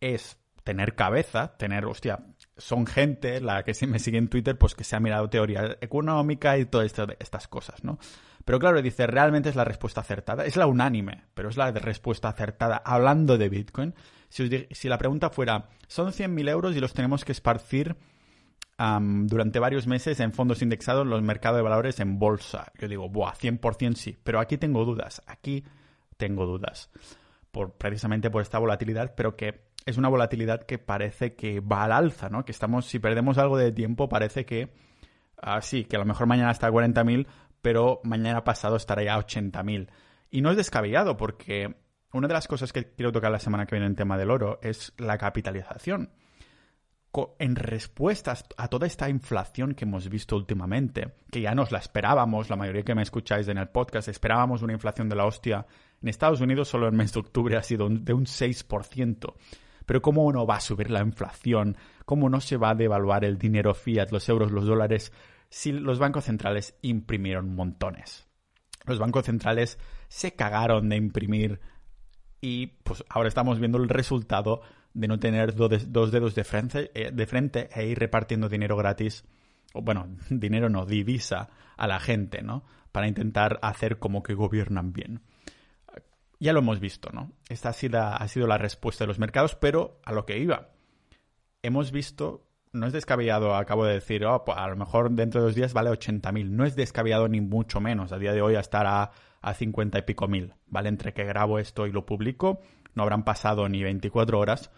es 0.00 0.36
tener 0.64 0.96
cabeza, 0.96 1.56
tener, 1.58 1.84
hostia, 1.84 2.26
son 2.56 2.84
gente, 2.88 3.40
la 3.40 3.62
que 3.62 3.86
me 3.86 4.00
sigue 4.00 4.18
en 4.18 4.26
Twitter, 4.26 4.58
pues 4.58 4.74
que 4.74 4.82
se 4.82 4.96
ha 4.96 5.00
mirado 5.00 5.30
teoría 5.30 5.78
económica 5.80 6.58
y 6.58 6.64
todas 6.64 6.92
estas 7.20 7.46
cosas, 7.46 7.84
¿no? 7.84 8.00
Pero 8.46 8.60
claro, 8.60 8.80
dice, 8.80 9.08
realmente 9.08 9.48
es 9.48 9.56
la 9.56 9.64
respuesta 9.64 10.02
acertada. 10.02 10.46
Es 10.46 10.56
la 10.56 10.68
unánime, 10.68 11.24
pero 11.34 11.48
es 11.48 11.56
la 11.56 11.72
respuesta 11.72 12.28
acertada 12.28 12.76
hablando 12.76 13.36
de 13.38 13.48
Bitcoin. 13.48 13.92
Si, 14.28 14.88
la 14.88 14.98
pregunta 14.98 15.30
fuera, 15.30 15.68
son 15.88 16.12
100.000 16.12 16.48
euros 16.48 16.76
y 16.76 16.80
los 16.80 16.94
tenemos 16.94 17.24
que 17.24 17.32
esparcir 17.32 17.96
durante 18.78 19.58
varios 19.58 19.88
meses 19.88 20.20
en 20.20 20.32
fondos 20.32 20.62
indexados 20.62 21.02
en 21.02 21.10
los 21.10 21.22
mercados 21.22 21.56
de 21.56 21.62
valores 21.64 21.98
en 21.98 22.20
bolsa. 22.20 22.70
Yo 22.78 22.86
digo, 22.86 23.08
buah, 23.08 23.34
100% 23.34 23.94
sí, 23.96 24.16
pero 24.22 24.38
aquí 24.38 24.58
tengo 24.58 24.84
dudas, 24.84 25.22
aquí 25.26 25.64
tengo 26.16 26.46
dudas. 26.46 26.88
Por, 27.50 27.72
precisamente 27.72 28.30
por 28.30 28.42
esta 28.42 28.60
volatilidad, 28.60 29.16
pero 29.16 29.34
que 29.34 29.66
es 29.86 29.96
una 29.96 30.08
volatilidad 30.08 30.62
que 30.62 30.78
parece 30.78 31.34
que 31.34 31.58
va 31.58 31.82
al 31.82 31.90
alza, 31.90 32.28
¿no? 32.28 32.44
Que 32.44 32.52
estamos, 32.52 32.86
si 32.86 33.00
perdemos 33.00 33.38
algo 33.38 33.58
de 33.58 33.72
tiempo, 33.72 34.08
parece 34.08 34.46
que, 34.46 34.72
ah, 35.42 35.60
sí, 35.62 35.84
que 35.84 35.96
a 35.96 35.98
lo 35.98 36.04
mejor 36.04 36.28
mañana 36.28 36.52
está 36.52 36.68
a 36.68 36.70
40.000, 36.70 37.26
pero 37.62 38.00
mañana 38.04 38.44
pasado 38.44 38.76
estará 38.76 39.02
ya 39.02 39.14
a 39.14 39.24
80.000. 39.24 39.88
Y 40.30 40.40
no 40.40 40.50
es 40.50 40.56
descabellado, 40.56 41.16
porque 41.16 41.76
una 42.12 42.28
de 42.28 42.34
las 42.34 42.48
cosas 42.48 42.72
que 42.72 42.92
quiero 42.94 43.12
tocar 43.12 43.30
la 43.30 43.38
semana 43.38 43.66
que 43.66 43.76
viene 43.76 43.86
en 43.86 43.96
tema 43.96 44.18
del 44.18 44.30
oro 44.30 44.58
es 44.62 44.92
la 44.98 45.18
capitalización 45.18 46.10
en 47.38 47.56
respuesta 47.56 48.36
a 48.56 48.68
toda 48.68 48.86
esta 48.86 49.08
inflación 49.08 49.74
que 49.74 49.84
hemos 49.84 50.08
visto 50.08 50.36
últimamente, 50.36 51.14
que 51.30 51.40
ya 51.40 51.54
nos 51.54 51.72
la 51.72 51.78
esperábamos, 51.78 52.50
la 52.50 52.56
mayoría 52.56 52.82
que 52.82 52.94
me 52.94 53.02
escucháis 53.02 53.48
en 53.48 53.58
el 53.58 53.68
podcast, 53.68 54.08
esperábamos 54.08 54.62
una 54.62 54.74
inflación 54.74 55.08
de 55.08 55.16
la 55.16 55.24
hostia. 55.24 55.66
En 56.02 56.08
Estados 56.08 56.40
Unidos 56.40 56.68
solo 56.68 56.86
el 56.86 56.92
mes 56.92 57.12
de 57.12 57.20
octubre 57.20 57.56
ha 57.56 57.62
sido 57.62 57.88
de 57.88 58.12
un 58.12 58.26
6%. 58.26 59.34
Pero 59.86 60.02
¿cómo 60.02 60.30
no 60.32 60.46
va 60.46 60.56
a 60.56 60.60
subir 60.60 60.90
la 60.90 61.00
inflación? 61.00 61.76
¿Cómo 62.04 62.28
no 62.28 62.40
se 62.40 62.56
va 62.56 62.70
a 62.70 62.74
devaluar 62.74 63.24
el 63.24 63.38
dinero 63.38 63.72
fiat, 63.72 64.10
los 64.10 64.28
euros, 64.28 64.50
los 64.50 64.66
dólares, 64.66 65.12
si 65.50 65.72
los 65.72 65.98
bancos 65.98 66.24
centrales 66.24 66.76
imprimieron 66.82 67.54
montones? 67.54 68.26
Los 68.84 68.98
bancos 68.98 69.26
centrales 69.26 69.78
se 70.08 70.34
cagaron 70.34 70.88
de 70.88 70.96
imprimir 70.96 71.60
y 72.40 72.68
pues 72.84 73.04
ahora 73.08 73.28
estamos 73.28 73.58
viendo 73.58 73.78
el 73.78 73.88
resultado 73.88 74.62
de 74.94 75.08
no 75.08 75.18
tener 75.18 75.54
dos 75.54 76.10
dedos 76.10 76.34
de 76.34 76.44
frente, 76.44 76.90
eh, 76.94 77.10
de 77.12 77.26
frente 77.26 77.68
e 77.74 77.86
ir 77.86 77.98
repartiendo 77.98 78.48
dinero 78.48 78.76
gratis, 78.76 79.24
o 79.74 79.82
bueno, 79.82 80.08
dinero 80.30 80.68
no, 80.70 80.86
divisa 80.86 81.50
a 81.76 81.86
la 81.86 82.00
gente, 82.00 82.42
¿no? 82.42 82.64
Para 82.92 83.08
intentar 83.08 83.58
hacer 83.62 83.98
como 83.98 84.22
que 84.22 84.34
gobiernan 84.34 84.92
bien. 84.92 85.20
Ya 86.38 86.52
lo 86.52 86.60
hemos 86.60 86.80
visto, 86.80 87.10
¿no? 87.12 87.32
Esta 87.48 87.70
ha 87.70 87.72
sido, 87.72 88.00
ha 88.00 88.28
sido 88.28 88.46
la 88.46 88.58
respuesta 88.58 89.04
de 89.04 89.08
los 89.08 89.18
mercados, 89.18 89.54
pero 89.54 90.00
a 90.04 90.12
lo 90.12 90.24
que 90.24 90.38
iba. 90.38 90.70
Hemos 91.62 91.92
visto, 91.92 92.46
no 92.76 92.86
es 92.86 92.92
descabellado, 92.92 93.54
acabo 93.54 93.84
de 93.84 93.94
decir, 93.94 94.24
oh, 94.24 94.44
pues 94.44 94.56
a 94.58 94.68
lo 94.68 94.76
mejor 94.76 95.10
dentro 95.10 95.40
de 95.40 95.46
dos 95.46 95.54
días 95.54 95.72
vale 95.72 95.90
80.000. 95.90 96.50
No 96.50 96.64
es 96.64 96.76
descabellado 96.76 97.28
ni 97.28 97.40
mucho 97.40 97.80
menos. 97.80 98.12
A 98.12 98.18
día 98.18 98.32
de 98.32 98.42
hoy 98.42 98.56
estará 98.56 99.10
a 99.40 99.54
50 99.54 99.98
y 99.98 100.02
pico 100.02 100.28
mil, 100.28 100.54
¿vale? 100.66 100.88
Entre 100.88 101.12
que 101.12 101.24
grabo 101.24 101.58
esto 101.58 101.86
y 101.86 101.92
lo 101.92 102.04
publico, 102.04 102.60
no 102.94 103.02
habrán 103.02 103.24
pasado 103.24 103.68
ni 103.68 103.82
24 103.82 104.38
horas 104.38 104.70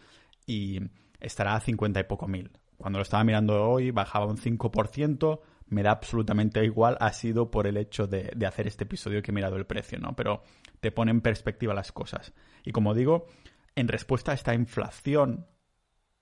y 0.47 0.81
estará 1.21 1.55
a 1.55 1.61
50 1.61 2.01
y 2.01 2.05
poco 2.05 2.29
mil. 2.29 2.51
Cuando 2.77 2.99
lo 2.99 3.03
estaba 3.03 3.25
mirando 3.25 3.69
hoy 3.69 3.91
bajaba 3.91 4.27
un 4.27 4.37
5%, 4.37 5.41
me 5.67 5.83
da 5.83 5.91
absolutamente 5.91 6.65
igual, 6.65 6.97
ha 7.01 7.13
sido 7.13 7.51
por 7.51 7.67
el 7.67 7.77
hecho 7.77 8.07
de, 8.07 8.33
hacer 8.47 8.67
este 8.67 8.85
episodio 8.85 9.23
que 9.23 9.31
he 9.31 9.35
mirado 9.35 9.57
el 9.57 9.67
precio, 9.67 9.99
¿no? 9.99 10.15
Pero 10.15 10.43
te 10.81 10.93
pone 10.93 11.11
en 11.11 11.21
perspectiva 11.21 11.75
las 11.75 11.93
cosas. 11.93 12.33
Y 12.65 12.73
como 12.73 12.95
digo, 12.95 13.27
en 13.75 13.89
respuesta 13.89 14.33
a 14.33 14.35
esta 14.35 14.55
inflación 14.55 15.47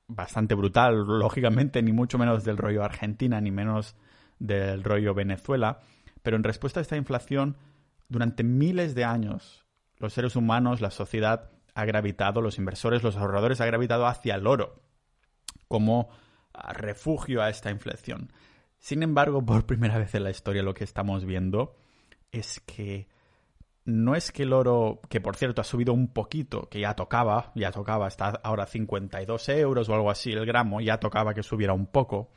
bastante 0.09 0.55
brutal, 0.55 1.07
lógicamente, 1.07 1.83
ni 1.83 1.93
mucho 1.93 2.19
menos 2.19 2.45
del 2.45 2.57
rollo 2.57 2.85
Argentina, 2.85 3.41
ni 3.41 3.51
menos 3.51 3.97
del 4.39 4.85
rollo 4.85 5.15
Venezuela, 5.15 5.81
pero 6.23 6.37
en 6.37 6.45
respuesta 6.45 6.81
a 6.81 6.83
esta 6.83 6.97
inflación, 6.97 7.57
durante 8.09 8.45
miles 8.45 8.95
de 8.95 9.05
años, 9.05 9.67
los 9.99 10.13
seres 10.13 10.37
humanos, 10.37 10.81
la 10.81 10.91
sociedad, 10.91 11.51
ha 11.75 11.85
gravitado, 11.85 12.41
los 12.41 12.59
inversores, 12.59 13.03
los 13.03 13.17
ahorradores, 13.17 13.61
ha 13.61 13.67
gravitado 13.67 14.07
hacia 14.07 14.35
el 14.35 14.47
oro 14.47 14.83
como 15.69 16.09
refugio 16.73 17.43
a 17.43 17.51
esta 17.51 17.71
inflación. 17.71 18.33
Sin 18.79 19.03
embargo, 19.03 19.45
por 19.45 19.67
primera 19.67 19.99
vez 19.99 20.15
en 20.15 20.25
la 20.25 20.31
historia 20.31 20.63
lo 20.63 20.75
que 20.75 20.85
estamos 20.85 21.25
viendo 21.25 21.77
es 22.33 22.61
que 22.61 23.09
no 23.87 24.17
es 24.17 24.33
que 24.33 24.43
el 24.43 24.53
oro, 24.53 25.01
que 25.09 25.21
por 25.21 25.37
cierto 25.37 25.61
ha 25.61 25.65
subido 25.65 25.95
un 25.95 26.13
poquito, 26.13 26.69
que 26.69 26.81
ya 26.81 26.95
tocaba, 26.95 27.53
ya 27.55 27.71
tocaba, 27.71 28.09
está 28.09 28.41
ahora 28.43 28.67
52 28.67 29.49
euros 29.51 29.89
o 29.89 29.95
algo 29.95 30.11
así 30.11 30.33
el 30.33 30.45
gramo, 30.45 30.81
ya 30.81 30.99
tocaba 30.99 31.35
que 31.35 31.45
subiera 31.45 31.73
un 31.73 31.87
poco, 31.87 32.33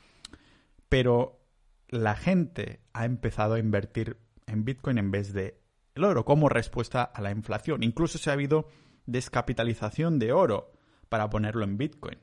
pero 0.88 1.40
la 1.88 2.14
gente 2.14 2.80
ha 2.92 3.04
empezado 3.04 3.54
a 3.54 3.58
invertir 3.58 4.16
en 4.46 4.64
Bitcoin 4.64 4.98
en 4.98 5.10
vez 5.10 5.32
de 5.32 5.60
el 5.96 6.04
oro 6.04 6.24
como 6.24 6.48
respuesta 6.48 7.02
a 7.02 7.20
la 7.20 7.32
inflación. 7.32 7.82
Incluso 7.82 8.16
se 8.16 8.30
ha 8.30 8.34
habido 8.34 8.68
descapitalización 9.06 10.20
de 10.20 10.32
oro 10.32 10.70
para 11.08 11.30
ponerlo 11.30 11.64
en 11.64 11.76
Bitcoin. 11.76 12.18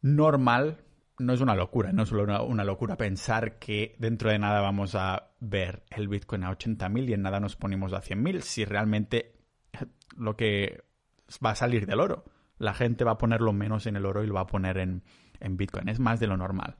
Normal, 0.00 0.78
no 1.20 1.32
es 1.32 1.40
una 1.40 1.54
locura, 1.54 1.92
no 1.92 2.02
es 2.02 2.08
solo 2.08 2.44
una, 2.46 2.64
locura 2.64 2.96
pensar 2.96 3.58
que 3.58 3.94
dentro 3.98 4.30
de 4.30 4.38
nada 4.38 4.60
vamos 4.60 4.94
a 4.94 5.30
ver 5.38 5.84
el 5.90 6.08
Bitcoin 6.08 6.44
a 6.44 6.50
80.000 6.50 7.08
y 7.08 7.12
en 7.12 7.22
nada 7.22 7.40
nos 7.40 7.56
ponemos 7.56 7.92
a 7.92 8.00
100.000 8.00 8.40
si 8.40 8.64
realmente 8.64 9.34
lo 10.16 10.36
que 10.36 10.82
va 11.44 11.50
a 11.50 11.56
salir 11.56 11.86
del 11.86 12.00
oro. 12.00 12.24
La 12.58 12.74
gente 12.74 13.04
va 13.04 13.12
a 13.12 13.18
ponerlo 13.18 13.52
menos 13.52 13.86
en 13.86 13.96
el 13.96 14.06
oro 14.06 14.24
y 14.24 14.26
lo 14.26 14.34
va 14.34 14.42
a 14.42 14.46
poner 14.46 14.78
en, 14.78 15.02
en 15.38 15.56
Bitcoin. 15.56 15.88
Es 15.88 16.00
más 16.00 16.20
de 16.20 16.26
lo 16.26 16.36
normal. 16.36 16.76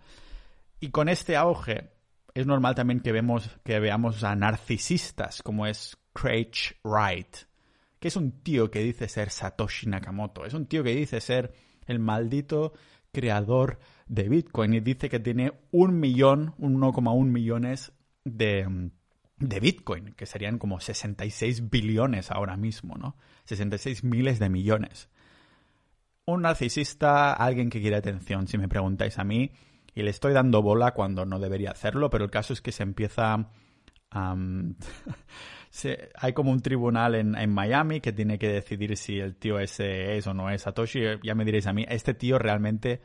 Y 0.81 0.91
con 0.91 1.09
este 1.09 1.37
auge, 1.37 1.91
es 2.35 2.47
normal 2.47 2.75
también 2.75 3.01
que, 3.01 3.13
vemos, 3.13 3.51
que 3.65 3.79
veamos 3.81 4.25
a 4.25 4.35
narcisistas 4.35 5.43
como 5.43 5.67
es 5.67 5.99
Craig 6.13 6.53
Wright, 6.85 7.37
que 7.99 8.09
es 8.09 8.17
un 8.17 8.43
tío 8.43 8.71
que 8.71 8.81
dice 8.81 9.09
ser 9.09 9.31
Satoshi 9.31 9.87
Nakamoto, 9.87 10.45
es 10.45 10.55
un 10.55 10.67
tío 10.67 10.83
que 10.83 10.95
dice 10.95 11.21
ser 11.21 11.53
el 11.87 11.99
maldito 11.99 12.73
creador 13.13 13.79
de 14.11 14.29
Bitcoin 14.29 14.75
y 14.75 14.81
dice 14.81 15.09
que 15.09 15.21
tiene 15.21 15.53
un 15.71 16.01
millón, 16.01 16.57
1,1 16.59 17.25
millones 17.27 17.93
de, 18.25 18.91
de 19.37 19.61
Bitcoin, 19.61 20.15
que 20.15 20.27
serían 20.27 20.59
como 20.59 20.81
66 20.81 21.71
billones 21.71 22.33
ahora 22.33 22.57
mismo, 22.57 22.97
¿no? 22.97 23.15
66 23.45 24.03
miles 24.03 24.41
de 24.41 24.51
millones. 24.51 25.09
Un 26.27 26.43
narcisista, 26.43 27.33
alguien 27.33 27.71
que 27.71 27.81
quiere 27.81 27.97
atención, 27.97 28.49
si 28.49 28.59
me 28.59 28.69
preguntáis 28.69 29.17
a 29.21 29.25
mí, 29.25 29.53
y 29.95 30.03
le 30.03 30.11
estoy 30.11 30.33
dando 30.33 30.61
bola 30.61 30.93
cuando 30.93 31.25
no 31.25 31.39
debería 31.39 31.71
hacerlo, 31.71 32.11
pero 32.11 32.25
el 32.25 32.33
caso 32.33 32.53
es 32.53 32.61
que 32.61 32.73
se 32.73 32.83
empieza 32.83 33.49
hay 36.17 36.33
como 36.33 36.51
un 36.51 36.63
tribunal 36.63 37.15
en, 37.15 37.53
Miami 37.53 38.01
que 38.01 38.13
tiene 38.13 38.41
que 38.41 38.49
decidir 38.49 38.97
si 38.97 39.21
el 39.21 39.37
tío 39.37 39.61
ese 39.61 40.17
es 40.17 40.27
o 40.27 40.35
no 40.35 40.51
es 40.51 40.63
Satoshi. 40.63 41.01
Ya 41.23 41.37
me 41.37 41.45
diréis 41.45 41.69
a 41.69 41.73
mí, 41.73 41.87
este 41.89 42.15
tío 42.15 42.41
realmente, 42.41 43.01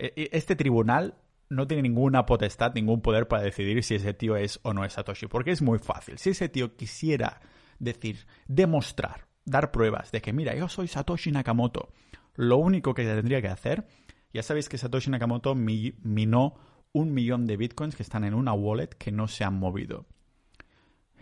este 0.00 0.56
tribunal 0.56 1.14
no 1.48 1.66
tiene 1.66 1.82
ninguna 1.82 2.26
potestad, 2.26 2.72
ningún 2.74 3.02
poder 3.02 3.28
para 3.28 3.42
decidir 3.42 3.82
si 3.82 3.96
ese 3.96 4.14
tío 4.14 4.36
es 4.36 4.60
o 4.62 4.72
no 4.72 4.84
es 4.84 4.94
Satoshi, 4.94 5.26
porque 5.26 5.50
es 5.50 5.62
muy 5.62 5.78
fácil. 5.78 6.16
Si 6.18 6.30
ese 6.30 6.48
tío 6.48 6.76
quisiera 6.76 7.40
decir, 7.78 8.26
demostrar, 8.46 9.26
dar 9.44 9.72
pruebas 9.72 10.12
de 10.12 10.20
que, 10.20 10.32
mira, 10.32 10.54
yo 10.54 10.68
soy 10.68 10.86
Satoshi 10.86 11.32
Nakamoto, 11.32 11.92
lo 12.36 12.56
único 12.58 12.94
que 12.94 13.04
tendría 13.04 13.42
que 13.42 13.48
hacer, 13.48 13.86
ya 14.32 14.42
sabéis 14.42 14.68
que 14.68 14.78
Satoshi 14.78 15.10
Nakamoto 15.10 15.54
minó 15.56 16.54
un 16.92 17.12
millón 17.12 17.46
de 17.46 17.56
bitcoins 17.56 17.96
que 17.96 18.02
están 18.02 18.24
en 18.24 18.34
una 18.34 18.52
wallet 18.52 18.88
que 18.88 19.10
no 19.10 19.26
se 19.28 19.44
han 19.44 19.58
movido. 19.58 20.06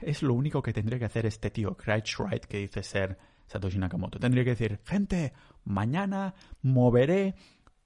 Es 0.00 0.23
lo 0.23 0.35
único 0.35 0.62
que 0.62 0.73
tendría 0.73 0.99
que 0.99 1.06
hacer 1.06 1.26
este 1.26 1.50
tío, 1.50 1.76
Wright, 1.87 2.44
que 2.44 2.58
dice 2.58 2.82
ser 2.82 3.18
Satoshi 3.47 3.78
Nakamoto. 3.78 4.20
Tendría 4.20 4.44
que 4.44 4.50
decir, 4.50 4.80
gente, 4.85 5.32
mañana 5.64 6.35
moveré 6.62 7.35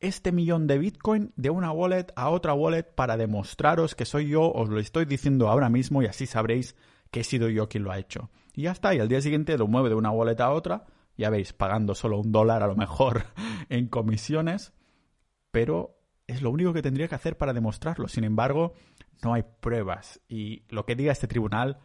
este 0.02 0.32
millón 0.32 0.66
de 0.66 0.78
Bitcoin 0.78 1.32
de 1.37 1.50
una 1.50 1.73
wallet 1.73 2.06
a 2.16 2.28
otra 2.28 2.52
wallet 2.52 2.82
para 2.82 3.16
demostraros 3.16 3.94
que 3.94 4.04
soy 4.04 4.28
yo, 4.28 4.52
os 4.52 4.68
lo 4.68 4.78
estoy 4.78 5.06
diciendo 5.06 5.49
ahora 5.49 5.68
mismo 5.68 6.02
y 6.02 6.06
así 6.06 6.26
sabréis 6.26 6.76
que 7.11 7.21
he 7.21 7.25
sido 7.25 7.49
yo 7.49 7.68
quien 7.68 7.85
lo 7.85 7.92
ha 7.92 7.99
hecho. 7.99 8.30
Y 8.54 8.62
ya 8.62 8.73
está, 8.73 8.94
y 8.94 8.99
al 8.99 9.09
día 9.09 9.21
siguiente 9.21 9.56
lo 9.56 9.66
mueve 9.66 9.88
de 9.88 9.94
una 9.94 10.11
wallet 10.11 10.40
a 10.40 10.50
otra, 10.50 10.85
ya 11.16 11.30
veis, 11.30 11.52
pagando 11.52 11.94
solo 11.94 12.18
un 12.18 12.32
dólar 12.32 12.62
a 12.62 12.66
lo 12.66 12.76
mejor 12.76 13.25
en 13.68 13.88
comisiones, 13.88 14.73
pero 15.50 15.97
es 16.26 16.42
lo 16.42 16.50
único 16.50 16.73
que 16.73 16.82
tendría 16.82 17.09
que 17.09 17.14
hacer 17.14 17.37
para 17.38 17.52
demostrarlo. 17.52 18.09
Sin 18.09 18.25
embargo, 18.25 18.75
no 19.23 19.35
hay 19.35 19.44
pruebas 19.61 20.21
y 20.28 20.64
lo 20.68 20.85
que 20.85 20.97
diga 20.97 21.12
este 21.12 21.28
tribunal 21.28 21.78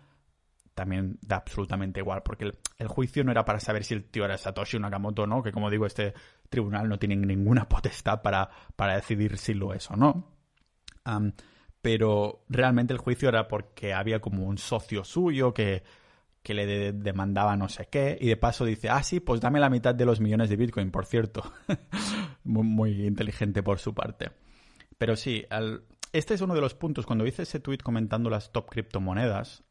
también 0.77 1.17
da 1.21 1.37
absolutamente 1.37 1.99
igual, 1.99 2.21
porque 2.23 2.53
el, 2.77 2.87
juicio 2.87 3.23
no 3.23 3.31
era 3.31 3.43
para 3.43 3.59
saber 3.59 3.83
si 3.83 3.95
el 3.95 4.05
tío 4.05 4.23
era 4.23 4.37
Satoshi 4.37 4.77
Nakamoto 4.77 5.23
o 5.23 5.27
no, 5.27 5.41
que 5.41 5.51
como 5.51 5.71
digo, 5.71 5.87
este 5.87 6.13
tribunal 6.49 6.87
no 6.87 6.99
tiene 6.99 7.15
ninguna 7.15 7.67
potestad 7.69 8.21
para, 8.21 8.47
para 8.75 8.95
decidir 8.95 9.37
si 9.39 9.55
lo 9.55 9.73
es 9.73 9.89
o 9.89 9.95
no. 9.95 10.37
pero 11.81 12.45
realmente 12.47 12.93
el 12.93 12.99
juicio 12.99 13.27
era 13.27 13.47
porque 13.47 13.93
había 13.93 14.21
como 14.21 14.45
un 14.45 14.59
socio 14.59 15.03
suyo 15.03 15.51
que, 15.51 15.81
que 16.43 16.53
le 16.53 16.93
demandaba 16.93 17.57
no 17.57 17.69
sé 17.69 17.87
qué, 17.91 18.15
y 18.21 18.27
de 18.27 18.37
paso 18.37 18.63
dice, 18.63 18.89
ah, 18.89 19.01
sí, 19.01 19.19
pues 19.19 19.41
dame 19.41 19.59
la 19.59 19.71
mitad 19.71 19.95
de 19.95 20.05
los 20.05 20.21
millones 20.21 20.49
de 20.49 20.57
Bitcoin, 20.57 20.91
por 20.91 21.07
cierto. 21.07 21.51
muy, 22.43 23.07
inteligente 23.07 23.63
por 23.63 23.79
su 23.79 23.95
parte. 23.95 24.29
Pero 24.99 25.15
sí, 25.15 25.43
este 26.13 26.35
es 26.35 26.41
uno 26.41 26.53
de 26.53 26.61
los 26.61 26.75
puntos. 26.75 27.07
Cuando 27.07 27.25
hice 27.25 27.43
ese 27.43 27.59
tweet 27.59 27.79
comentando 27.79 28.29
las 28.29 28.51
top 28.51 28.69
criptomonedas, 28.69 29.63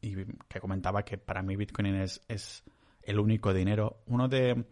y 0.00 0.14
que 0.48 0.60
comentaba 0.60 1.04
que 1.04 1.18
para 1.18 1.42
mí 1.42 1.56
Bitcoin 1.56 1.94
es, 1.96 2.22
es 2.28 2.64
el 3.02 3.18
único 3.18 3.52
dinero, 3.52 4.02
uno 4.06 4.28
de, 4.28 4.64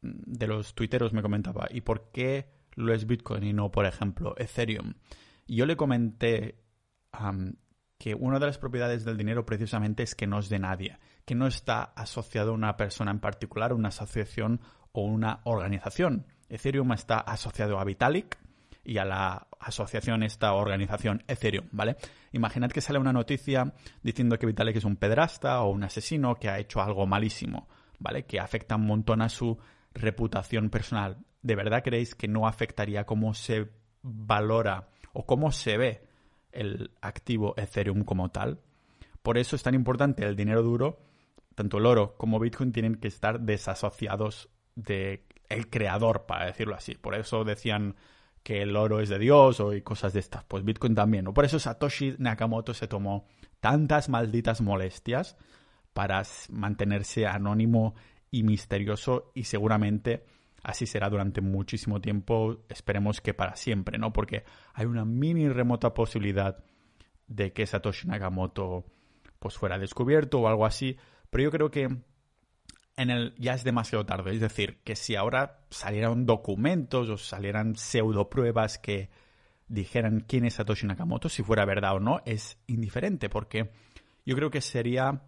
de 0.00 0.46
los 0.46 0.74
tuiteros 0.74 1.12
me 1.12 1.22
comentaba, 1.22 1.66
¿y 1.70 1.82
por 1.82 2.10
qué 2.10 2.48
lo 2.74 2.94
es 2.94 3.06
Bitcoin 3.06 3.44
y 3.44 3.52
no, 3.52 3.70
por 3.70 3.84
ejemplo, 3.84 4.34
Ethereum? 4.38 4.94
Y 5.46 5.56
yo 5.56 5.66
le 5.66 5.76
comenté 5.76 6.58
que 7.98 8.14
una 8.14 8.38
de 8.38 8.46
las 8.46 8.58
propiedades 8.58 9.04
del 9.04 9.16
dinero 9.16 9.44
precisamente 9.44 10.02
es 10.02 10.14
que 10.14 10.26
no 10.26 10.38
es 10.38 10.48
de 10.48 10.58
nadie, 10.58 10.98
que 11.24 11.34
no 11.34 11.46
está 11.46 11.82
asociado 11.82 12.50
a 12.50 12.54
una 12.54 12.76
persona 12.76 13.10
en 13.10 13.20
particular, 13.20 13.72
una 13.72 13.88
asociación 13.88 14.60
o 14.92 15.02
una 15.02 15.40
organización. 15.44 16.26
Ethereum 16.48 16.92
está 16.92 17.18
asociado 17.18 17.78
a 17.78 17.84
Vitalik 17.84 18.38
y 18.84 18.98
a 18.98 19.04
la 19.04 19.46
asociación, 19.60 20.22
esta 20.22 20.52
organización 20.54 21.22
Ethereum, 21.28 21.68
¿vale? 21.72 21.96
Imaginad 22.32 22.70
que 22.70 22.80
sale 22.80 22.98
una 22.98 23.12
noticia 23.12 23.72
diciendo 24.02 24.38
que 24.38 24.46
Vitalik 24.46 24.76
es 24.76 24.84
un 24.84 24.96
pedrasta 24.96 25.62
o 25.62 25.70
un 25.70 25.84
asesino 25.84 26.36
que 26.36 26.48
ha 26.48 26.58
hecho 26.58 26.80
algo 26.80 27.06
malísimo, 27.06 27.68
¿vale? 27.98 28.24
Que 28.24 28.40
afecta 28.40 28.76
un 28.76 28.86
montón 28.86 29.22
a 29.22 29.28
su 29.28 29.58
reputación 29.94 30.70
personal. 30.70 31.18
¿De 31.42 31.54
verdad 31.54 31.82
creéis 31.84 32.14
que 32.14 32.28
no 32.28 32.46
afectaría 32.46 33.04
cómo 33.04 33.34
se 33.34 33.70
valora 34.02 34.88
o 35.12 35.26
cómo 35.26 35.52
se 35.52 35.76
ve 35.76 36.02
el 36.52 36.90
activo 37.00 37.54
Ethereum 37.56 38.04
como 38.04 38.30
tal. 38.30 38.60
Por 39.22 39.38
eso 39.38 39.56
es 39.56 39.62
tan 39.62 39.74
importante 39.74 40.24
el 40.24 40.36
dinero 40.36 40.62
duro, 40.62 41.00
tanto 41.54 41.78
el 41.78 41.86
oro 41.86 42.16
como 42.16 42.38
Bitcoin 42.38 42.72
tienen 42.72 42.96
que 42.96 43.08
estar 43.08 43.40
desasociados 43.40 44.50
de 44.74 45.24
creador, 45.70 46.26
para 46.26 46.46
decirlo 46.46 46.74
así. 46.74 46.94
Por 46.94 47.14
eso 47.14 47.44
decían 47.44 47.96
que 48.42 48.62
el 48.62 48.76
oro 48.76 49.00
es 49.00 49.08
de 49.08 49.18
Dios 49.18 49.60
o 49.60 49.74
y 49.74 49.82
cosas 49.82 50.12
de 50.12 50.20
estas. 50.20 50.44
Pues 50.44 50.64
Bitcoin 50.64 50.94
también. 50.94 51.24
¿no? 51.24 51.34
Por 51.34 51.44
eso 51.44 51.58
Satoshi 51.58 52.14
Nakamoto 52.18 52.74
se 52.74 52.88
tomó 52.88 53.26
tantas 53.60 54.08
malditas 54.08 54.60
molestias 54.60 55.36
para 55.92 56.22
mantenerse 56.50 57.26
anónimo 57.26 57.94
y 58.30 58.42
misterioso 58.42 59.30
y 59.34 59.44
seguramente 59.44 60.24
Así 60.62 60.86
será 60.86 61.10
durante 61.10 61.40
muchísimo 61.40 62.00
tiempo, 62.00 62.64
esperemos 62.68 63.20
que 63.20 63.34
para 63.34 63.56
siempre, 63.56 63.98
¿no? 63.98 64.12
Porque 64.12 64.44
hay 64.74 64.86
una 64.86 65.04
mini 65.04 65.48
remota 65.48 65.92
posibilidad 65.92 66.64
de 67.26 67.52
que 67.52 67.66
Satoshi 67.66 68.06
Nakamoto 68.06 68.84
pues 69.40 69.56
fuera 69.56 69.78
descubierto 69.78 70.40
o 70.40 70.46
algo 70.46 70.64
así, 70.64 70.96
pero 71.30 71.42
yo 71.42 71.50
creo 71.50 71.70
que 71.72 71.88
en 72.96 73.10
el 73.10 73.34
ya 73.38 73.54
es 73.54 73.64
demasiado 73.64 74.04
tarde, 74.04 74.34
es 74.34 74.40
decir, 74.40 74.80
que 74.84 74.96
si 74.96 75.16
ahora 75.16 75.60
salieran 75.70 76.26
documentos 76.26 77.08
o 77.08 77.16
salieran 77.16 77.76
pseudo 77.76 78.28
pruebas 78.28 78.78
que 78.78 79.10
dijeran 79.68 80.24
quién 80.28 80.44
es 80.44 80.54
Satoshi 80.54 80.86
Nakamoto, 80.86 81.28
si 81.28 81.42
fuera 81.42 81.64
verdad 81.64 81.96
o 81.96 82.00
no, 82.00 82.20
es 82.26 82.58
indiferente, 82.66 83.28
porque 83.30 83.70
yo 84.26 84.36
creo 84.36 84.50
que 84.50 84.60
sería 84.60 85.22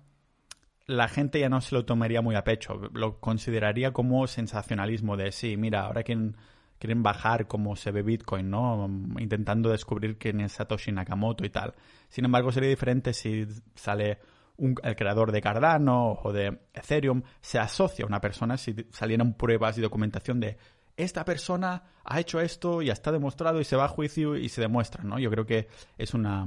la 0.87 1.09
gente 1.09 1.40
ya 1.40 1.49
no 1.49 1.61
se 1.61 1.75
lo 1.75 1.87
tomaría 1.87 2.21
muy 2.21 2.35
a 2.35 2.44
pecho, 2.44 2.75
lo 2.92 3.18
consideraría 3.21 3.92
como 3.92 4.26
sensacionalismo 4.26 5.16
de 5.16 5.33
sí, 5.33 5.56
mira, 5.56 5.87
ahora 5.87 6.02
quieren, 6.02 6.37
quieren 6.78 7.02
bajar 7.02 7.47
cómo 7.47 7.75
se 7.76 7.90
ve 7.90 8.02
Bitcoin, 8.02 8.50
¿no? 8.50 8.87
Intentando 9.18 9.71
descubrir 9.71 10.18
quién 10.18 10.40
es 10.40 10.52
Satoshi 10.52 10.92
Nakamoto 10.92 11.47
y 11.47 11.50
tal. 11.50 11.75
Sin 12.11 12.26
embargo, 12.26 12.52
sería 12.52 12.68
diferente 12.68 13.14
si 13.14 13.47
sale 13.75 14.18
el 14.58 14.96
creador 14.96 15.32
de 15.32 15.40
Cardano 15.40 16.12
o 16.23 16.32
de 16.32 16.61
Ethereum, 16.73 17.23
se 17.40 17.58
asocia 17.58 18.04
a 18.04 18.08
una 18.08 18.20
persona, 18.20 18.56
si 18.56 18.75
salieran 18.90 19.34
pruebas 19.34 19.76
y 19.78 19.80
documentación 19.80 20.40
de 20.40 20.56
esta 20.96 21.25
persona 21.25 21.82
ha 22.04 22.20
hecho 22.20 22.40
esto 22.40 22.80
y 22.80 22.90
está 22.90 23.10
demostrado 23.10 23.60
y 23.60 23.64
se 23.64 23.75
va 23.75 23.86
a 23.86 23.88
juicio 23.88 24.36
y 24.36 24.49
se 24.49 24.60
demuestra, 24.60 25.02
¿no? 25.02 25.19
Yo 25.19 25.28
creo 25.30 25.45
que 25.45 25.69
es 25.99 26.14
una 26.14 26.47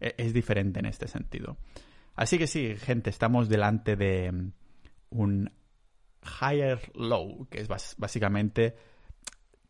e, 0.00 0.14
es 0.16 0.32
diferente 0.32 0.78
en 0.78 0.86
este 0.86 1.08
sentido. 1.08 1.56
Así 2.14 2.38
que 2.38 2.46
sí, 2.46 2.76
gente, 2.76 3.10
estamos 3.10 3.48
delante 3.48 3.96
de 3.96 4.30
mm, 4.30 4.52
un 5.10 5.52
higher 6.40 6.80
low, 6.94 7.48
que 7.50 7.60
es 7.60 7.68
básicamente 7.98 8.76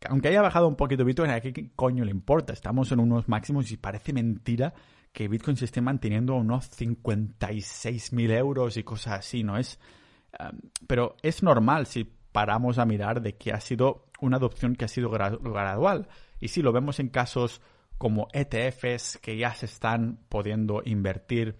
aunque 0.09 0.29
haya 0.29 0.41
bajado 0.41 0.67
un 0.67 0.75
poquito 0.75 1.05
Bitcoin, 1.05 1.29
¿a 1.29 1.39
qué 1.41 1.71
coño 1.75 2.03
le 2.03 2.11
importa? 2.11 2.53
Estamos 2.53 2.91
en 2.91 2.99
unos 2.99 3.27
máximos 3.27 3.71
y 3.71 3.77
parece 3.77 4.13
mentira 4.13 4.73
que 5.11 5.27
Bitcoin 5.27 5.57
se 5.57 5.65
esté 5.65 5.81
manteniendo 5.81 6.33
a 6.33 6.37
unos 6.37 6.71
56.000 6.71 8.31
euros 8.37 8.77
y 8.77 8.83
cosas 8.83 9.19
así, 9.19 9.43
¿no? 9.43 9.57
Es, 9.57 9.79
pero 10.87 11.17
es 11.21 11.43
normal 11.43 11.85
si 11.85 12.09
paramos 12.31 12.77
a 12.77 12.85
mirar 12.85 13.21
de 13.21 13.35
que 13.35 13.51
ha 13.51 13.59
sido 13.59 14.05
una 14.21 14.37
adopción 14.37 14.75
que 14.75 14.85
ha 14.85 14.87
sido 14.87 15.09
gradual. 15.09 16.07
Y 16.39 16.47
si 16.47 16.61
lo 16.61 16.71
vemos 16.71 16.99
en 16.99 17.09
casos 17.09 17.61
como 17.97 18.27
ETFs 18.33 19.19
que 19.21 19.37
ya 19.37 19.53
se 19.53 19.65
están 19.65 20.19
pudiendo 20.29 20.81
invertir 20.85 21.57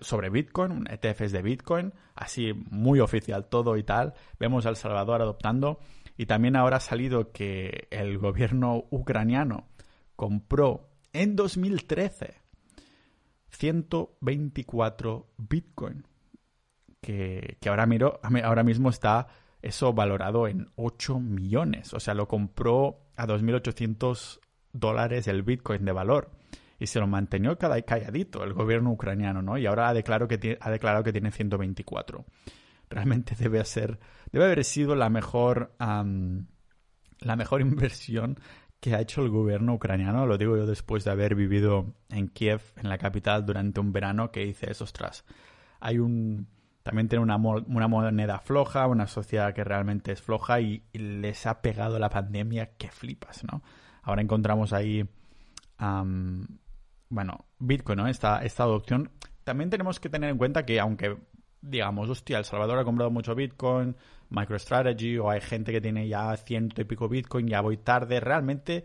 sobre 0.00 0.30
Bitcoin, 0.30 0.84
ETFs 0.88 1.32
de 1.32 1.42
Bitcoin, 1.42 1.92
así 2.14 2.52
muy 2.70 3.00
oficial 3.00 3.46
todo 3.46 3.76
y 3.76 3.82
tal. 3.82 4.14
Vemos 4.38 4.66
a 4.66 4.70
El 4.70 4.76
Salvador 4.76 5.20
adoptando. 5.20 5.80
Y 6.16 6.26
también 6.26 6.54
ahora 6.54 6.76
ha 6.76 6.80
salido 6.80 7.32
que 7.32 7.88
el 7.90 8.18
gobierno 8.18 8.84
ucraniano 8.90 9.66
compró 10.14 10.90
en 11.12 11.34
2013 11.34 12.43
124 13.56 15.26
Bitcoin. 15.36 16.06
Que, 17.00 17.58
que 17.60 17.68
ahora, 17.68 17.86
miro, 17.86 18.20
ahora 18.22 18.62
mismo 18.62 18.88
está 18.88 19.26
eso 19.60 19.92
valorado 19.92 20.48
en 20.48 20.70
8 20.76 21.20
millones. 21.20 21.94
O 21.94 22.00
sea, 22.00 22.14
lo 22.14 22.28
compró 22.28 23.08
a 23.16 23.26
2.800 23.26 24.40
dólares 24.72 25.28
el 25.28 25.42
Bitcoin 25.42 25.84
de 25.84 25.92
valor 25.92 26.30
y 26.78 26.86
se 26.86 27.00
lo 27.00 27.06
mantenió 27.06 27.56
calladito 27.56 28.44
el 28.44 28.52
gobierno 28.52 28.90
ucraniano, 28.90 29.42
¿no? 29.42 29.56
Y 29.56 29.66
ahora 29.66 29.88
ha 29.88 29.94
declarado 29.94 30.28
que, 30.28 30.58
ha 30.60 30.70
declarado 30.70 31.04
que 31.04 31.12
tiene 31.12 31.30
124. 31.30 32.24
Realmente 32.90 33.34
debe 33.38 33.64
ser, 33.64 33.98
debe 34.30 34.44
haber 34.44 34.64
sido 34.64 34.94
la 34.94 35.08
mejor, 35.08 35.74
la 35.78 37.36
mejor 37.36 37.60
inversión 37.60 38.38
que 38.84 38.94
ha 38.94 39.00
hecho 39.00 39.22
el 39.22 39.30
gobierno 39.30 39.72
ucraniano. 39.72 40.26
Lo 40.26 40.36
digo 40.36 40.58
yo 40.58 40.66
después 40.66 41.04
de 41.04 41.10
haber 41.10 41.34
vivido 41.34 41.94
en 42.10 42.28
Kiev, 42.28 42.60
en 42.76 42.90
la 42.90 42.98
capital, 42.98 43.46
durante 43.46 43.80
un 43.80 43.94
verano 43.94 44.30
que 44.30 44.44
hice 44.44 44.70
esos 44.70 44.90
ostras, 44.90 45.24
hay 45.80 45.98
un, 45.98 46.48
también 46.82 47.08
tiene 47.08 47.22
una, 47.22 47.38
una, 47.38 47.88
moneda 47.88 48.40
floja, 48.40 48.86
una 48.86 49.06
sociedad 49.06 49.54
que 49.54 49.64
realmente 49.64 50.12
es 50.12 50.20
floja 50.20 50.60
y, 50.60 50.82
les 50.92 51.46
ha 51.46 51.62
pegado 51.62 51.98
la 51.98 52.10
pandemia 52.10 52.76
que 52.76 52.90
flipas, 52.90 53.42
¿no? 53.50 53.62
Ahora 54.02 54.20
encontramos 54.20 54.74
ahí 54.74 55.08
bueno, 57.08 57.46
Bitcoin, 57.60 58.00
¿no? 58.00 58.06
Esta, 58.06 58.44
esta 58.44 58.64
adopción. 58.64 59.12
También 59.44 59.70
tenemos 59.70 59.98
que 59.98 60.10
tener 60.10 60.28
en 60.28 60.36
cuenta 60.36 60.66
que 60.66 60.78
aunque 60.78 61.16
digamos, 61.64 62.10
hostia, 62.10 62.38
El 62.38 62.44
Salvador 62.44 62.78
ha 62.78 62.84
comprado 62.84 63.10
mucho 63.10 63.34
Bitcoin, 63.34 63.96
MicroStrategy, 64.30 65.18
o 65.18 65.30
hay 65.30 65.40
gente 65.40 65.72
que 65.72 65.80
tiene 65.80 66.06
ya 66.08 66.36
ciento 66.36 66.82
y 66.82 66.84
pico 66.84 67.08
Bitcoin, 67.08 67.48
ya 67.48 67.60
voy 67.60 67.78
tarde, 67.78 68.20
realmente 68.20 68.84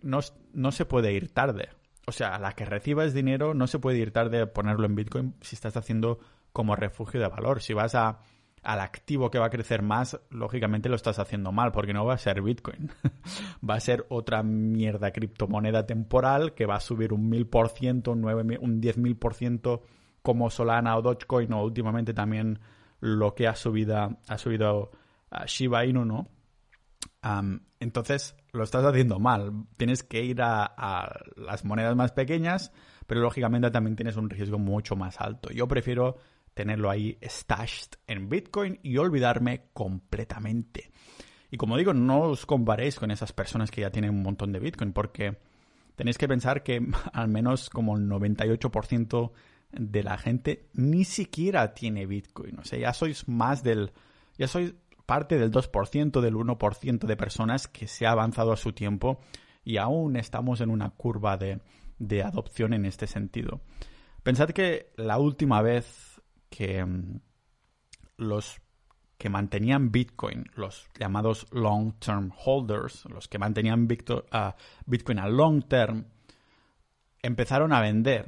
no, 0.00 0.20
no 0.52 0.72
se 0.72 0.84
puede 0.84 1.12
ir 1.12 1.32
tarde. 1.32 1.70
O 2.06 2.12
sea, 2.12 2.34
a 2.34 2.38
la 2.38 2.52
que 2.52 2.64
recibas 2.64 3.14
dinero 3.14 3.54
no 3.54 3.66
se 3.66 3.78
puede 3.78 3.98
ir 3.98 4.12
tarde 4.12 4.42
a 4.42 4.52
ponerlo 4.52 4.86
en 4.86 4.94
Bitcoin 4.94 5.34
si 5.40 5.56
estás 5.56 5.76
haciendo 5.76 6.20
como 6.52 6.76
refugio 6.76 7.20
de 7.20 7.28
valor. 7.28 7.62
Si 7.62 7.72
vas 7.72 7.94
a 7.94 8.20
al 8.62 8.80
activo 8.80 9.30
que 9.30 9.38
va 9.38 9.46
a 9.46 9.50
crecer 9.50 9.82
más, 9.82 10.18
lógicamente 10.30 10.88
lo 10.88 10.96
estás 10.96 11.18
haciendo 11.18 11.52
mal, 11.52 11.70
porque 11.70 11.92
no 11.92 12.06
va 12.06 12.14
a 12.14 12.18
ser 12.18 12.40
Bitcoin. 12.40 12.90
va 13.68 13.74
a 13.74 13.80
ser 13.80 14.06
otra 14.08 14.42
mierda 14.42 15.10
criptomoneda 15.12 15.86
temporal 15.86 16.54
que 16.54 16.66
va 16.66 16.76
a 16.76 16.80
subir 16.80 17.12
un 17.12 17.28
mil 17.28 17.46
por 17.46 17.68
ciento, 17.68 18.12
un 18.12 18.80
diez 18.80 18.96
mil 18.96 19.16
por 19.16 19.34
ciento 19.34 19.82
como 20.24 20.48
Solana 20.48 20.96
o 20.96 21.02
Dogecoin 21.02 21.52
o 21.52 21.62
últimamente 21.62 22.14
también 22.14 22.58
lo 23.00 23.34
que 23.34 23.46
ha 23.46 23.54
subido, 23.54 24.18
ha 24.26 24.38
subido 24.38 24.90
a 25.30 25.44
Shiba 25.44 25.84
Inu, 25.84 26.06
¿no? 26.06 26.28
entonces 27.80 28.34
lo 28.52 28.64
estás 28.64 28.84
haciendo 28.84 29.18
mal. 29.18 29.66
Tienes 29.76 30.02
que 30.02 30.24
ir 30.24 30.40
a, 30.40 30.64
a, 30.64 31.20
las 31.36 31.64
monedas 31.64 31.94
más 31.94 32.12
pequeñas, 32.12 32.72
pero 33.06 33.20
lógicamente 33.20 33.70
también 33.70 33.96
tienes 33.96 34.16
un 34.16 34.30
riesgo 34.30 34.58
mucho 34.58 34.96
más 34.96 35.20
alto. 35.20 35.50
Yo 35.50 35.68
prefiero 35.68 36.16
tenerlo 36.54 36.88
ahí 36.88 37.18
stashed 37.22 37.98
en 38.06 38.30
Bitcoin 38.30 38.80
y 38.82 38.96
olvidarme 38.96 39.68
completamente. 39.74 40.90
Y 41.50 41.58
como 41.58 41.76
digo, 41.76 41.92
no 41.92 42.20
os 42.20 42.46
comparéis 42.46 42.98
con 42.98 43.10
esas 43.10 43.32
personas 43.32 43.70
que 43.70 43.82
ya 43.82 43.90
tienen 43.90 44.10
un 44.10 44.22
montón 44.22 44.52
de 44.52 44.60
Bitcoin, 44.60 44.92
porque 44.92 45.36
tenéis 45.96 46.16
que 46.16 46.28
pensar 46.28 46.62
que 46.62 46.80
al 47.12 47.28
menos 47.28 47.68
como 47.68 47.96
el 47.96 48.08
98% 48.08 49.32
de 49.78 50.02
la 50.02 50.18
gente 50.18 50.68
ni 50.72 51.04
siquiera 51.04 51.74
tiene 51.74 52.06
Bitcoin. 52.06 52.58
O 52.58 52.64
sea, 52.64 52.78
ya 52.78 52.92
sois 52.92 53.28
más 53.28 53.62
del... 53.62 53.92
Ya 54.36 54.48
sois 54.48 54.74
parte 55.06 55.38
del 55.38 55.50
2%, 55.50 56.20
del 56.20 56.34
1% 56.34 56.98
de 57.06 57.16
personas 57.16 57.68
que 57.68 57.86
se 57.86 58.06
ha 58.06 58.12
avanzado 58.12 58.52
a 58.52 58.56
su 58.56 58.72
tiempo 58.72 59.20
y 59.62 59.76
aún 59.76 60.16
estamos 60.16 60.60
en 60.60 60.70
una 60.70 60.90
curva 60.90 61.36
de, 61.36 61.60
de 61.98 62.22
adopción 62.22 62.72
en 62.72 62.86
este 62.86 63.06
sentido. 63.06 63.60
Pensad 64.22 64.50
que 64.50 64.92
la 64.96 65.18
última 65.18 65.60
vez 65.62 66.20
que 66.48 66.84
mm, 66.84 67.20
los 68.16 68.60
que 69.18 69.28
mantenían 69.28 69.92
Bitcoin, 69.92 70.46
los 70.54 70.88
llamados 70.98 71.46
long-term 71.50 72.32
holders, 72.44 73.04
los 73.06 73.28
que 73.28 73.38
mantenían 73.38 73.88
ah, 74.32 74.56
Bitcoin 74.86 75.18
a 75.18 75.28
long 75.28 75.62
term, 75.66 76.06
empezaron 77.22 77.72
a 77.72 77.80
vender 77.80 78.26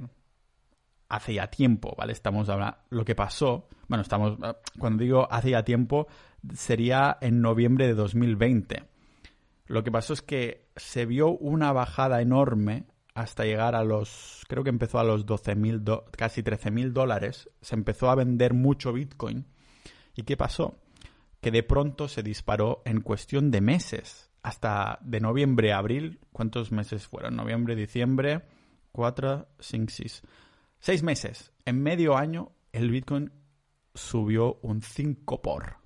hace 1.08 1.34
ya 1.34 1.48
tiempo, 1.48 1.94
¿vale? 1.96 2.12
Estamos 2.12 2.48
hablando, 2.48 2.78
lo 2.90 3.04
que 3.04 3.14
pasó, 3.14 3.68
bueno, 3.88 4.02
estamos, 4.02 4.38
ah, 4.42 4.56
cuando 4.78 5.02
digo 5.02 5.28
hace 5.30 5.50
ya 5.50 5.64
tiempo, 5.64 6.08
sería 6.54 7.18
en 7.20 7.40
noviembre 7.40 7.86
de 7.86 7.94
2020. 7.94 8.84
Lo 9.66 9.82
que 9.82 9.90
pasó 9.90 10.12
es 10.12 10.22
que 10.22 10.68
se 10.76 11.06
vio 11.06 11.30
una 11.30 11.72
bajada 11.72 12.20
enorme 12.20 12.84
hasta 13.14 13.44
llegar 13.44 13.74
a 13.74 13.82
los, 13.82 14.44
creo 14.46 14.62
que 14.62 14.70
empezó 14.70 14.98
a 14.98 15.04
los 15.04 15.26
12.000, 15.26 16.04
casi 16.12 16.42
13.000 16.42 16.92
dólares. 16.92 17.50
Se 17.62 17.74
empezó 17.74 18.10
a 18.10 18.14
vender 18.14 18.52
mucho 18.52 18.92
Bitcoin. 18.92 19.46
¿Y 20.14 20.22
qué 20.22 20.36
pasó? 20.36 20.78
Que 21.40 21.50
de 21.50 21.62
pronto 21.62 22.08
se 22.08 22.22
disparó 22.22 22.82
en 22.84 23.00
cuestión 23.00 23.50
de 23.50 23.60
meses. 23.60 24.30
Hasta 24.42 24.98
de 25.02 25.20
noviembre 25.20 25.72
a 25.72 25.78
abril, 25.78 26.20
¿cuántos 26.30 26.70
meses 26.70 27.06
fueron? 27.06 27.36
Noviembre, 27.36 27.74
diciembre, 27.74 28.42
4, 28.92 29.48
5, 29.58 29.86
6. 29.88 30.22
Seis 30.86 31.02
meses. 31.02 31.52
En 31.64 31.82
medio 31.82 32.16
año, 32.16 32.52
el 32.70 32.92
Bitcoin 32.92 33.32
subió 33.92 34.60
un 34.62 34.82
5 34.82 35.42
por. 35.42 35.78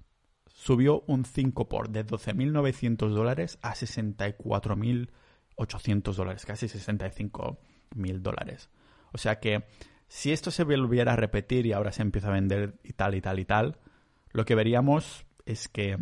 Subió 0.46 1.04
un 1.06 1.24
5 1.24 1.70
por, 1.70 1.88
de 1.88 2.04
12.900 2.04 3.08
dólares 3.08 3.58
a 3.62 3.72
64.000 3.72 5.08
800 5.56 6.14
dólares, 6.14 6.44
casi 6.44 6.68
65 6.68 7.58
mil 7.94 8.22
dólares. 8.22 8.68
O 9.12 9.16
sea 9.16 9.40
que 9.40 9.64
si 10.06 10.32
esto 10.32 10.50
se 10.50 10.64
volviera 10.64 11.14
a 11.14 11.16
repetir 11.16 11.64
y 11.64 11.72
ahora 11.72 11.92
se 11.92 12.02
empieza 12.02 12.28
a 12.28 12.32
vender 12.32 12.78
y 12.84 12.92
tal 12.92 13.14
y 13.14 13.22
tal 13.22 13.38
y 13.38 13.46
tal, 13.46 13.78
lo 14.32 14.44
que 14.44 14.54
veríamos 14.54 15.24
es 15.46 15.68
que 15.68 15.96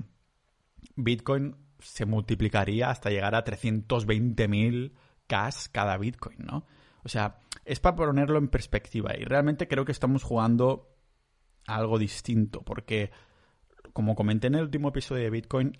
Bitcoin 0.96 1.54
se 1.78 2.04
multiplicaría 2.04 2.90
hasta 2.90 3.10
llegar 3.10 3.36
a 3.36 3.44
320 3.44 4.48
mil 4.48 4.96
cash 5.28 5.66
cada 5.70 5.96
Bitcoin, 5.98 6.38
¿no? 6.38 6.66
O 7.04 7.08
sea, 7.08 7.38
es 7.68 7.80
para 7.80 7.96
ponerlo 7.96 8.38
en 8.38 8.48
perspectiva 8.48 9.12
y 9.16 9.24
realmente 9.24 9.68
creo 9.68 9.84
que 9.84 9.92
estamos 9.92 10.22
jugando 10.22 10.88
algo 11.66 11.98
distinto 11.98 12.62
porque, 12.62 13.10
como 13.92 14.14
comenté 14.14 14.46
en 14.46 14.54
el 14.54 14.62
último 14.62 14.88
episodio 14.88 15.24
de 15.24 15.30
Bitcoin, 15.30 15.78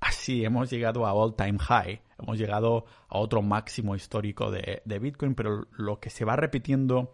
así 0.00 0.44
hemos 0.44 0.70
llegado 0.70 1.06
a 1.06 1.12
all 1.12 1.34
time 1.34 1.58
high, 1.58 2.00
hemos 2.20 2.38
llegado 2.38 2.84
a 3.08 3.18
otro 3.18 3.42
máximo 3.42 3.96
histórico 3.96 4.52
de, 4.52 4.82
Bitcoin, 5.00 5.34
pero 5.34 5.66
lo 5.72 5.98
que 5.98 6.08
se 6.08 6.24
va 6.24 6.36
repitiendo 6.36 7.12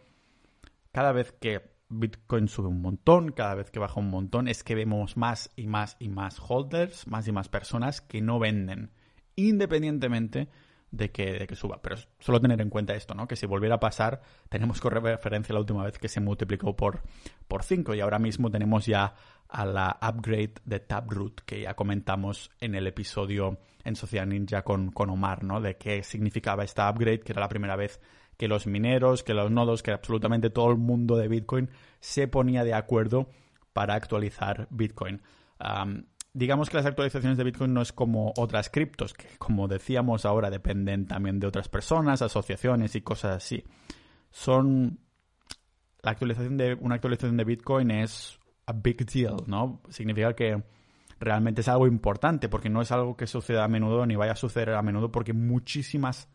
cada 0.93 1.13
vez 1.13 1.33
que 1.33 1.63
Bitcoin 1.89 2.47
sube 2.47 2.69
un 2.69 2.83
montón, 2.83 3.33
cada 3.33 3.55
vez 3.55 3.71
que 3.71 3.79
baja 3.81 4.01
un 4.01 4.11
montón, 4.11 4.49
es 4.49 4.63
que 4.63 4.75
vemos 4.75 5.17
más 5.17 5.51
y 5.57 5.67
más 5.67 5.97
y 5.99 6.11
más 6.11 6.39
holders, 6.47 7.07
más 7.07 7.27
y 7.27 7.33
más 7.33 7.49
personas 7.49 8.03
que 8.03 8.21
no 8.21 8.39
venden, 8.39 8.91
independientemente 9.35 10.49
de 10.91 11.11
que, 11.11 11.33
de 11.33 11.47
que 11.47 11.57
suba. 11.57 11.81
Pero 11.83 11.97
solo 12.19 12.41
tener 12.41 12.61
en 12.61 12.71
cuenta 12.71 12.95
esto, 12.95 13.15
¿no? 13.15 13.29
Que 13.29 13.37
si 13.37 13.47
volviera 13.47 13.77
a 13.77 13.81
pasar, 13.81 14.21
tenemos 14.49 14.81
que 14.81 14.91
referencia 14.91 15.53
la 15.53 15.61
última 15.61 15.85
vez 15.85 15.99
que 15.99 16.09
se 16.09 16.21
multiplicó 16.21 16.75
por, 16.77 17.03
por 17.49 17.63
5 17.63 17.95
y 17.95 18.01
ahora 18.01 18.19
mismo 18.19 18.51
tenemos 18.51 18.87
ya 18.87 19.15
a 19.49 19.65
la 19.65 19.99
upgrade 20.01 20.55
de 20.65 20.81
Taproot 20.81 21.41
que 21.45 21.63
ya 21.63 21.75
comentamos 21.75 22.51
en 22.61 22.75
el 22.75 22.87
episodio 22.87 23.59
en 23.85 23.97
Sociedad 23.97 24.27
Ninja 24.27 24.63
con, 24.63 24.91
con 24.91 25.11
Omar, 25.11 25.45
¿no? 25.45 25.61
De 25.61 25.77
qué 25.77 26.03
significaba 26.03 26.65
esta 26.65 26.89
upgrade, 26.91 27.21
que 27.21 27.33
era 27.33 27.41
la 27.41 27.49
primera 27.49 27.77
vez 27.77 28.01
que 28.37 28.49
los 28.49 28.67
mineros, 28.67 29.23
que 29.23 29.35
los 29.35 29.51
nodos, 29.51 29.83
que 29.83 29.93
absolutamente 29.93 30.51
todo 30.51 30.71
el 30.71 30.79
mundo 30.79 31.17
de 31.17 31.29
Bitcoin 31.29 31.69
se 32.01 32.27
ponía 32.27 32.65
de 32.65 32.75
acuerdo 32.75 33.29
para 33.73 33.95
actualizar 33.95 34.67
Bitcoin. 34.71 35.21
Digamos 36.33 36.71
que 36.71 36.77
las 36.77 36.87
actualizaciones 36.87 37.37
de 37.39 37.45
Bitcoin 37.45 37.75
no 37.75 37.83
es 37.83 37.93
como 37.93 38.33
otras 38.37 38.71
criptos, 38.71 39.15
que 39.15 39.27
como 39.39 39.69
decíamos 39.69 40.25
ahora 40.25 40.51
dependen 40.51 41.07
también 41.07 41.41
de 41.41 41.47
otras 41.47 41.69
personas, 41.69 42.23
asociaciones 42.23 42.95
y 42.95 43.01
cosas 43.01 43.37
así. 43.37 43.65
Son 44.31 45.01
la 46.03 46.13
actualización 46.13 46.57
de 46.57 46.75
una 46.75 46.97
actualización 46.97 47.37
de 47.37 47.45
Bitcoin 47.45 47.91
es 47.91 48.39
a 48.67 48.73
big 48.73 49.05
deal, 49.07 49.37
¿no? 49.47 49.83
Significa 49.91 50.35
que 50.35 50.63
realmente 51.19 51.61
es 51.61 51.69
algo 51.69 51.87
importante 51.87 52.49
porque 52.49 52.71
no 52.71 52.81
es 52.81 52.93
algo 52.93 53.17
que 53.17 53.27
suceda 53.27 53.65
a 53.65 53.69
menudo 53.69 54.07
ni 54.07 54.17
vaya 54.17 54.33
a 54.33 54.37
suceder 54.37 54.71
a 54.71 54.83
menudo 54.83 55.11
porque 55.11 55.33
muchísimas 55.33 56.29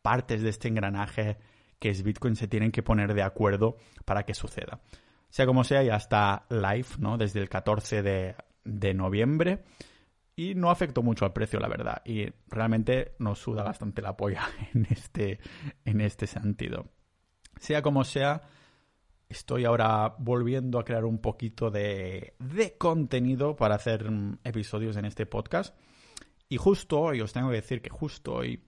partes 0.00 0.42
de 0.42 0.48
este 0.48 0.68
engranaje 0.68 1.38
que 1.78 1.90
es 1.90 2.02
Bitcoin 2.02 2.36
se 2.36 2.48
tienen 2.48 2.72
que 2.72 2.82
poner 2.82 3.12
de 3.14 3.22
acuerdo 3.22 3.76
para 4.04 4.24
que 4.24 4.34
suceda. 4.34 4.80
Sea 5.28 5.46
como 5.46 5.64
sea, 5.64 5.82
ya 5.82 5.96
está 5.96 6.46
live, 6.48 6.86
¿no? 6.98 7.16
Desde 7.16 7.40
el 7.40 7.48
14 7.48 8.02
de, 8.02 8.34
de 8.64 8.94
noviembre 8.94 9.64
y 10.34 10.54
no 10.54 10.70
afectó 10.70 11.02
mucho 11.02 11.24
al 11.24 11.32
precio, 11.32 11.60
la 11.60 11.68
verdad. 11.68 12.02
Y 12.04 12.26
realmente 12.48 13.14
nos 13.18 13.38
suda 13.38 13.62
bastante 13.62 14.02
la 14.02 14.16
polla 14.16 14.48
en 14.74 14.86
este, 14.90 15.38
en 15.84 16.00
este 16.00 16.26
sentido. 16.26 16.86
Sea 17.58 17.82
como 17.82 18.04
sea, 18.04 18.42
estoy 19.28 19.64
ahora 19.64 20.14
volviendo 20.18 20.78
a 20.78 20.84
crear 20.84 21.04
un 21.04 21.18
poquito 21.18 21.70
de, 21.70 22.34
de 22.38 22.76
contenido 22.76 23.56
para 23.56 23.74
hacer 23.74 24.10
mm, 24.10 24.38
episodios 24.44 24.96
en 24.96 25.04
este 25.04 25.26
podcast. 25.26 25.76
Y 26.48 26.56
justo 26.56 27.00
hoy, 27.00 27.20
os 27.20 27.32
tengo 27.32 27.48
que 27.50 27.56
decir 27.56 27.80
que 27.80 27.90
justo 27.90 28.34
hoy 28.34 28.62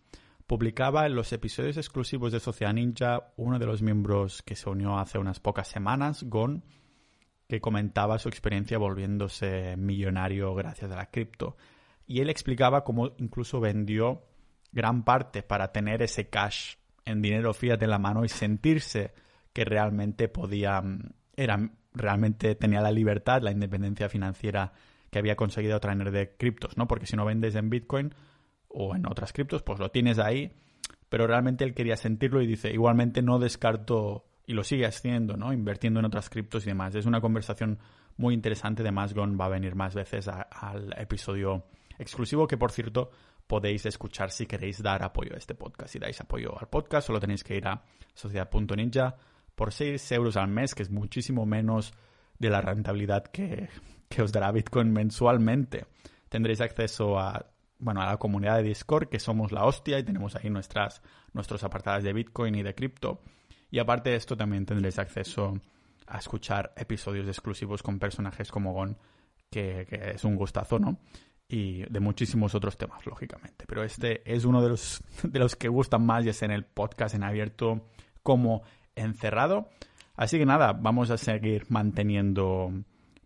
publicaba 0.47 1.07
en 1.07 1.15
los 1.15 1.33
episodios 1.33 1.77
exclusivos 1.77 2.33
de 2.33 2.41
Sociedad 2.41 2.73
Ninja 2.73 3.33
uno 3.37 3.59
de 3.59 3.67
los 3.67 3.83
miembros 3.83 4.43
que 4.43 4.57
se 4.57 4.69
unió 4.69 4.99
hace 4.99 5.19
unas 5.19 5.41
pocas 5.41 5.69
semanas, 5.69 6.25
Gon, 6.25 6.65
que 7.49 7.61
comentaba 7.61 8.19
su 8.19 8.29
experiencia 8.29 8.79
volviéndose 8.79 9.77
millonario 9.77 10.55
gracias 10.55 10.91
a 10.91 10.97
la 10.97 11.11
cripto. 11.11 11.57
Y 12.07 12.21
él 12.21 12.31
explicaba 12.31 12.85
cómo 12.85 13.13
incluso 13.19 13.61
vendió 13.61 14.25
gran 14.73 15.05
parte 15.05 15.43
para 15.43 15.73
tener 15.73 16.03
ese 16.03 16.29
cash 16.29 16.75
en 17.05 17.23
dinero 17.23 17.55
fiat 17.55 17.83
en 17.83 17.91
la 17.91 17.99
mano 17.99 18.25
y 18.25 18.29
sentirse 18.29 19.13
que 19.53 19.65
realmente 19.65 20.29
podía, 20.29 20.81
mm, 20.81 21.11
era, 21.37 21.71
realmente 21.93 22.55
tenía 22.57 22.81
la 22.81 22.91
libertad, 22.91 23.43
la 23.43 23.53
independencia 23.53 24.09
financiera 24.09 24.73
que 25.11 25.19
había 25.19 25.37
conseguido 25.37 25.79
traer 25.79 26.11
de 26.11 26.37
criptos, 26.37 26.77
¿no? 26.77 26.89
Porque 26.89 27.07
si 27.07 27.17
no 27.17 27.25
vendes 27.25 27.55
en 27.55 27.71
Bitcoin 27.71 28.15
o 28.69 28.97
en 28.97 29.07
otras 29.07 29.33
criptos, 29.33 29.63
pues 29.63 29.79
lo 29.79 29.91
tienes 29.91 30.19
ahí, 30.19 30.53
pero 31.09 31.29
realmente 31.29 31.63
él 31.63 31.75
quería 31.75 31.97
sentirlo 31.97 32.43
y 32.43 32.47
dice, 32.49 32.73
igualmente 32.73 33.23
no 33.23 33.39
descarto, 33.39 34.27
y 34.47 34.53
lo 34.53 34.65
sigue 34.65 34.87
haciendo, 34.87 35.37
¿no? 35.37 35.53
Invirtiendo 35.53 36.01
en 36.01 36.07
otras 36.07 36.29
criptos 36.29 36.65
y 36.65 36.71
demás. 36.71 36.95
Es 36.95 37.07
una 37.07 37.21
conversación 37.21 37.79
muy 38.17 38.35
interesante, 38.35 38.83
de 38.83 38.93
Masgon 38.93 39.39
va 39.41 39.47
a 39.47 39.49
venir 39.49 39.75
más 39.75 39.95
veces 39.95 40.29
al 40.29 40.95
episodio 40.97 41.65
exclusivo, 41.99 42.47
que 42.47 42.57
por 42.57 42.73
cierto 42.73 43.11
podéis 43.47 43.87
escuchar 43.87 44.31
si 44.31 44.47
queréis 44.47 44.83
dar 44.83 45.03
apoyo 45.03 45.35
a 45.35 45.39
este 45.39 45.55
podcast. 45.55 45.93
Si 45.93 45.99
dais 45.99 46.21
apoyo 46.21 46.59
al 46.59 46.69
podcast, 46.69 47.07
solo 47.07 47.21
tenéis 47.21 47.45
que 47.45 47.57
ir 47.57 47.67
a 47.67 47.83
sociedad.ninja 48.15 49.17
por 49.55 49.73
6 49.73 50.13
euros 50.13 50.37
al 50.37 50.49
mes, 50.49 50.75
que 50.75 50.83
es 50.83 50.91
muchísimo 50.91 51.47
menos 51.47 51.93
de 52.39 52.51
la 52.51 52.61
rentabilidad 52.61 53.25
que, 53.25 53.69
os 54.21 54.33
dará 54.33 54.53
Bitcoin 54.53 54.93
mensualmente. 54.93 55.87
Tendréis 56.29 56.61
acceso 56.61 57.19
a, 57.19 57.47
bueno, 57.79 58.01
a 58.01 58.07
la 58.07 58.17
comunidad 58.17 58.59
de 58.59 58.65
Discord, 58.65 59.09
que 59.09 59.19
somos 59.19 59.53
la 59.53 59.65
hostia 59.65 59.99
y 59.99 60.05
tenemos 60.05 60.37
ahí 60.37 60.51
nuestras, 60.51 61.03
nuestros 61.33 61.65
apartados 61.65 62.05
de 62.05 62.13
Bitcoin 62.13 62.55
y 62.55 62.63
de 62.63 62.75
cripto. 62.75 63.21
Y 63.75 63.81
aparte 63.81 64.11
de 64.11 64.15
esto, 64.15 64.37
también 64.37 64.65
tendréis 64.65 65.01
acceso 65.01 65.59
a 66.07 66.19
escuchar 66.19 66.73
episodios 66.77 67.27
exclusivos 67.27 67.83
con 67.83 67.99
personajes 67.99 68.53
como 68.53 68.73
Gon, 68.73 68.97
que, 69.51 69.85
es 70.15 70.23
un 70.23 70.37
gustazo, 70.37 70.79
¿no? 70.79 71.01
y 71.49 71.83
de 71.83 71.99
muchísimos 71.99 72.55
otros 72.55 72.79
temas, 72.79 73.05
lógicamente. 73.05 73.65
Pero 73.67 73.83
este 73.83 74.23
es 74.33 74.45
uno 74.45 74.63
de 74.63 74.69
los, 74.69 75.03
de 75.25 75.41
los 75.41 75.57
que 75.57 75.67
gustan 75.67 76.07
más 76.07 76.25
y 76.25 76.29
es 76.29 76.41
en 76.45 76.53
el 76.53 76.65
podcast 76.65 77.17
en 77.17 77.25
abierto 77.25 77.89
como 78.23 78.63
encerrado. 78.95 79.69
Así 80.15 80.39
que 80.39 80.47
nada, 80.47 80.73
vamos 80.73 81.11
a 81.11 81.19
seguir 81.19 81.67
manteniendo, 81.69 82.71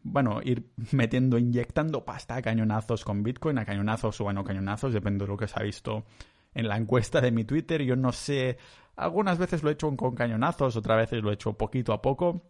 bueno, 0.02 0.40
ir 0.42 0.70
metiendo, 0.92 1.36
inyectando 1.36 2.06
pasta 2.06 2.36
a 2.36 2.40
cañonazos 2.40 3.04
con 3.04 3.22
Bitcoin, 3.22 3.58
a 3.58 3.66
cañonazos 3.66 4.18
o 4.22 4.24
bueno, 4.24 4.44
cañonazos, 4.44 4.94
depende 4.94 5.26
de 5.26 5.28
lo 5.28 5.36
que 5.36 5.46
se 5.46 5.60
ha 5.60 5.62
visto 5.62 6.06
en 6.54 6.68
la 6.68 6.78
encuesta 6.78 7.20
de 7.20 7.32
mi 7.32 7.44
Twitter. 7.44 7.82
Yo 7.82 7.96
no 7.96 8.12
sé, 8.12 8.56
algunas 8.98 9.38
veces 9.38 9.62
lo 9.62 9.70
he 9.70 9.74
hecho 9.74 9.94
con 9.96 10.14
cañonazos, 10.14 10.76
otras 10.76 10.98
veces 10.98 11.22
lo 11.22 11.30
he 11.30 11.34
hecho 11.34 11.52
poquito 11.54 11.92
a 11.92 12.02
poco, 12.02 12.42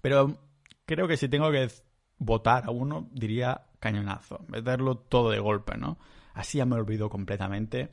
pero 0.00 0.38
creo 0.86 1.06
que 1.06 1.16
si 1.16 1.28
tengo 1.28 1.50
que 1.50 1.68
votar 2.18 2.64
a 2.64 2.70
uno, 2.70 3.08
diría 3.12 3.66
cañonazo, 3.78 4.44
meterlo 4.48 4.96
todo 4.96 5.30
de 5.30 5.38
golpe, 5.38 5.76
¿no? 5.76 5.98
Así 6.32 6.58
ya 6.58 6.64
me 6.64 6.76
olvido 6.76 7.10
completamente, 7.10 7.90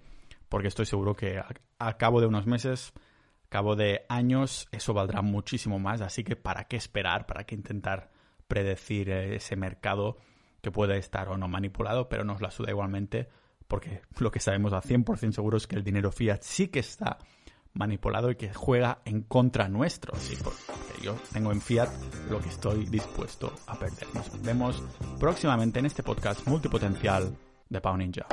porque 0.48 0.70
estoy 0.70 0.86
seguro 0.86 1.16
que 1.16 1.42
al 1.78 1.98
cabo 1.98 2.22
de 2.22 2.28
unos 2.28 2.48
meses 2.48 2.94
cabo 3.50 3.76
de 3.76 4.06
años 4.08 4.70
eso 4.72 4.94
valdrá 4.94 5.22
muchísimo 5.22 5.78
más, 5.78 6.00
así 6.00 6.24
que 6.24 6.38
¿para 6.38 6.64
qué 6.70 6.78
esperar? 6.78 7.26
¿Para 7.26 7.44
qué 7.44 7.54
intentar 7.54 8.10
predecir 8.48 9.10
ese 9.10 9.58
mercado 9.58 10.16
que 10.62 10.72
puede 10.72 10.98
estar 10.98 11.28
o 11.28 11.38
no 11.38 11.50
manipulado? 11.50 12.08
Pero 12.08 12.24
nos 12.24 12.40
la 12.40 12.50
suda 12.50 12.72
igualmente 12.72 13.28
porque 13.68 14.02
lo 14.20 14.32
que 14.32 14.40
sabemos 14.40 14.72
a 14.72 14.82
100% 14.82 15.34
seguro 15.34 15.58
es 15.58 15.68
que 15.68 15.76
el 15.76 15.84
dinero 15.84 16.14
fiat 16.14 16.42
sí 16.42 16.70
que 16.70 16.80
está 16.80 17.18
manipulado 17.74 18.32
y 18.32 18.36
que 18.36 18.54
juega 18.54 19.00
en 19.06 19.22
contra 19.22 19.68
nuestro. 19.68 20.14
Porque 20.44 21.02
yo 21.02 21.16
tengo 21.34 21.52
en 21.52 21.62
fiat 21.62 21.90
lo 22.30 22.40
que 22.40 22.50
estoy 22.50 22.86
dispuesto 22.86 23.54
a 23.68 23.78
perder. 23.78 24.08
Nos 24.14 24.42
vemos 24.42 24.84
próximamente 25.20 25.80
en 25.80 25.86
este 25.86 26.04
podcast 26.04 26.46
multipotencial 26.48 27.36
de 27.70 27.82
Pau 27.82 27.98
Ninja. 27.98 28.26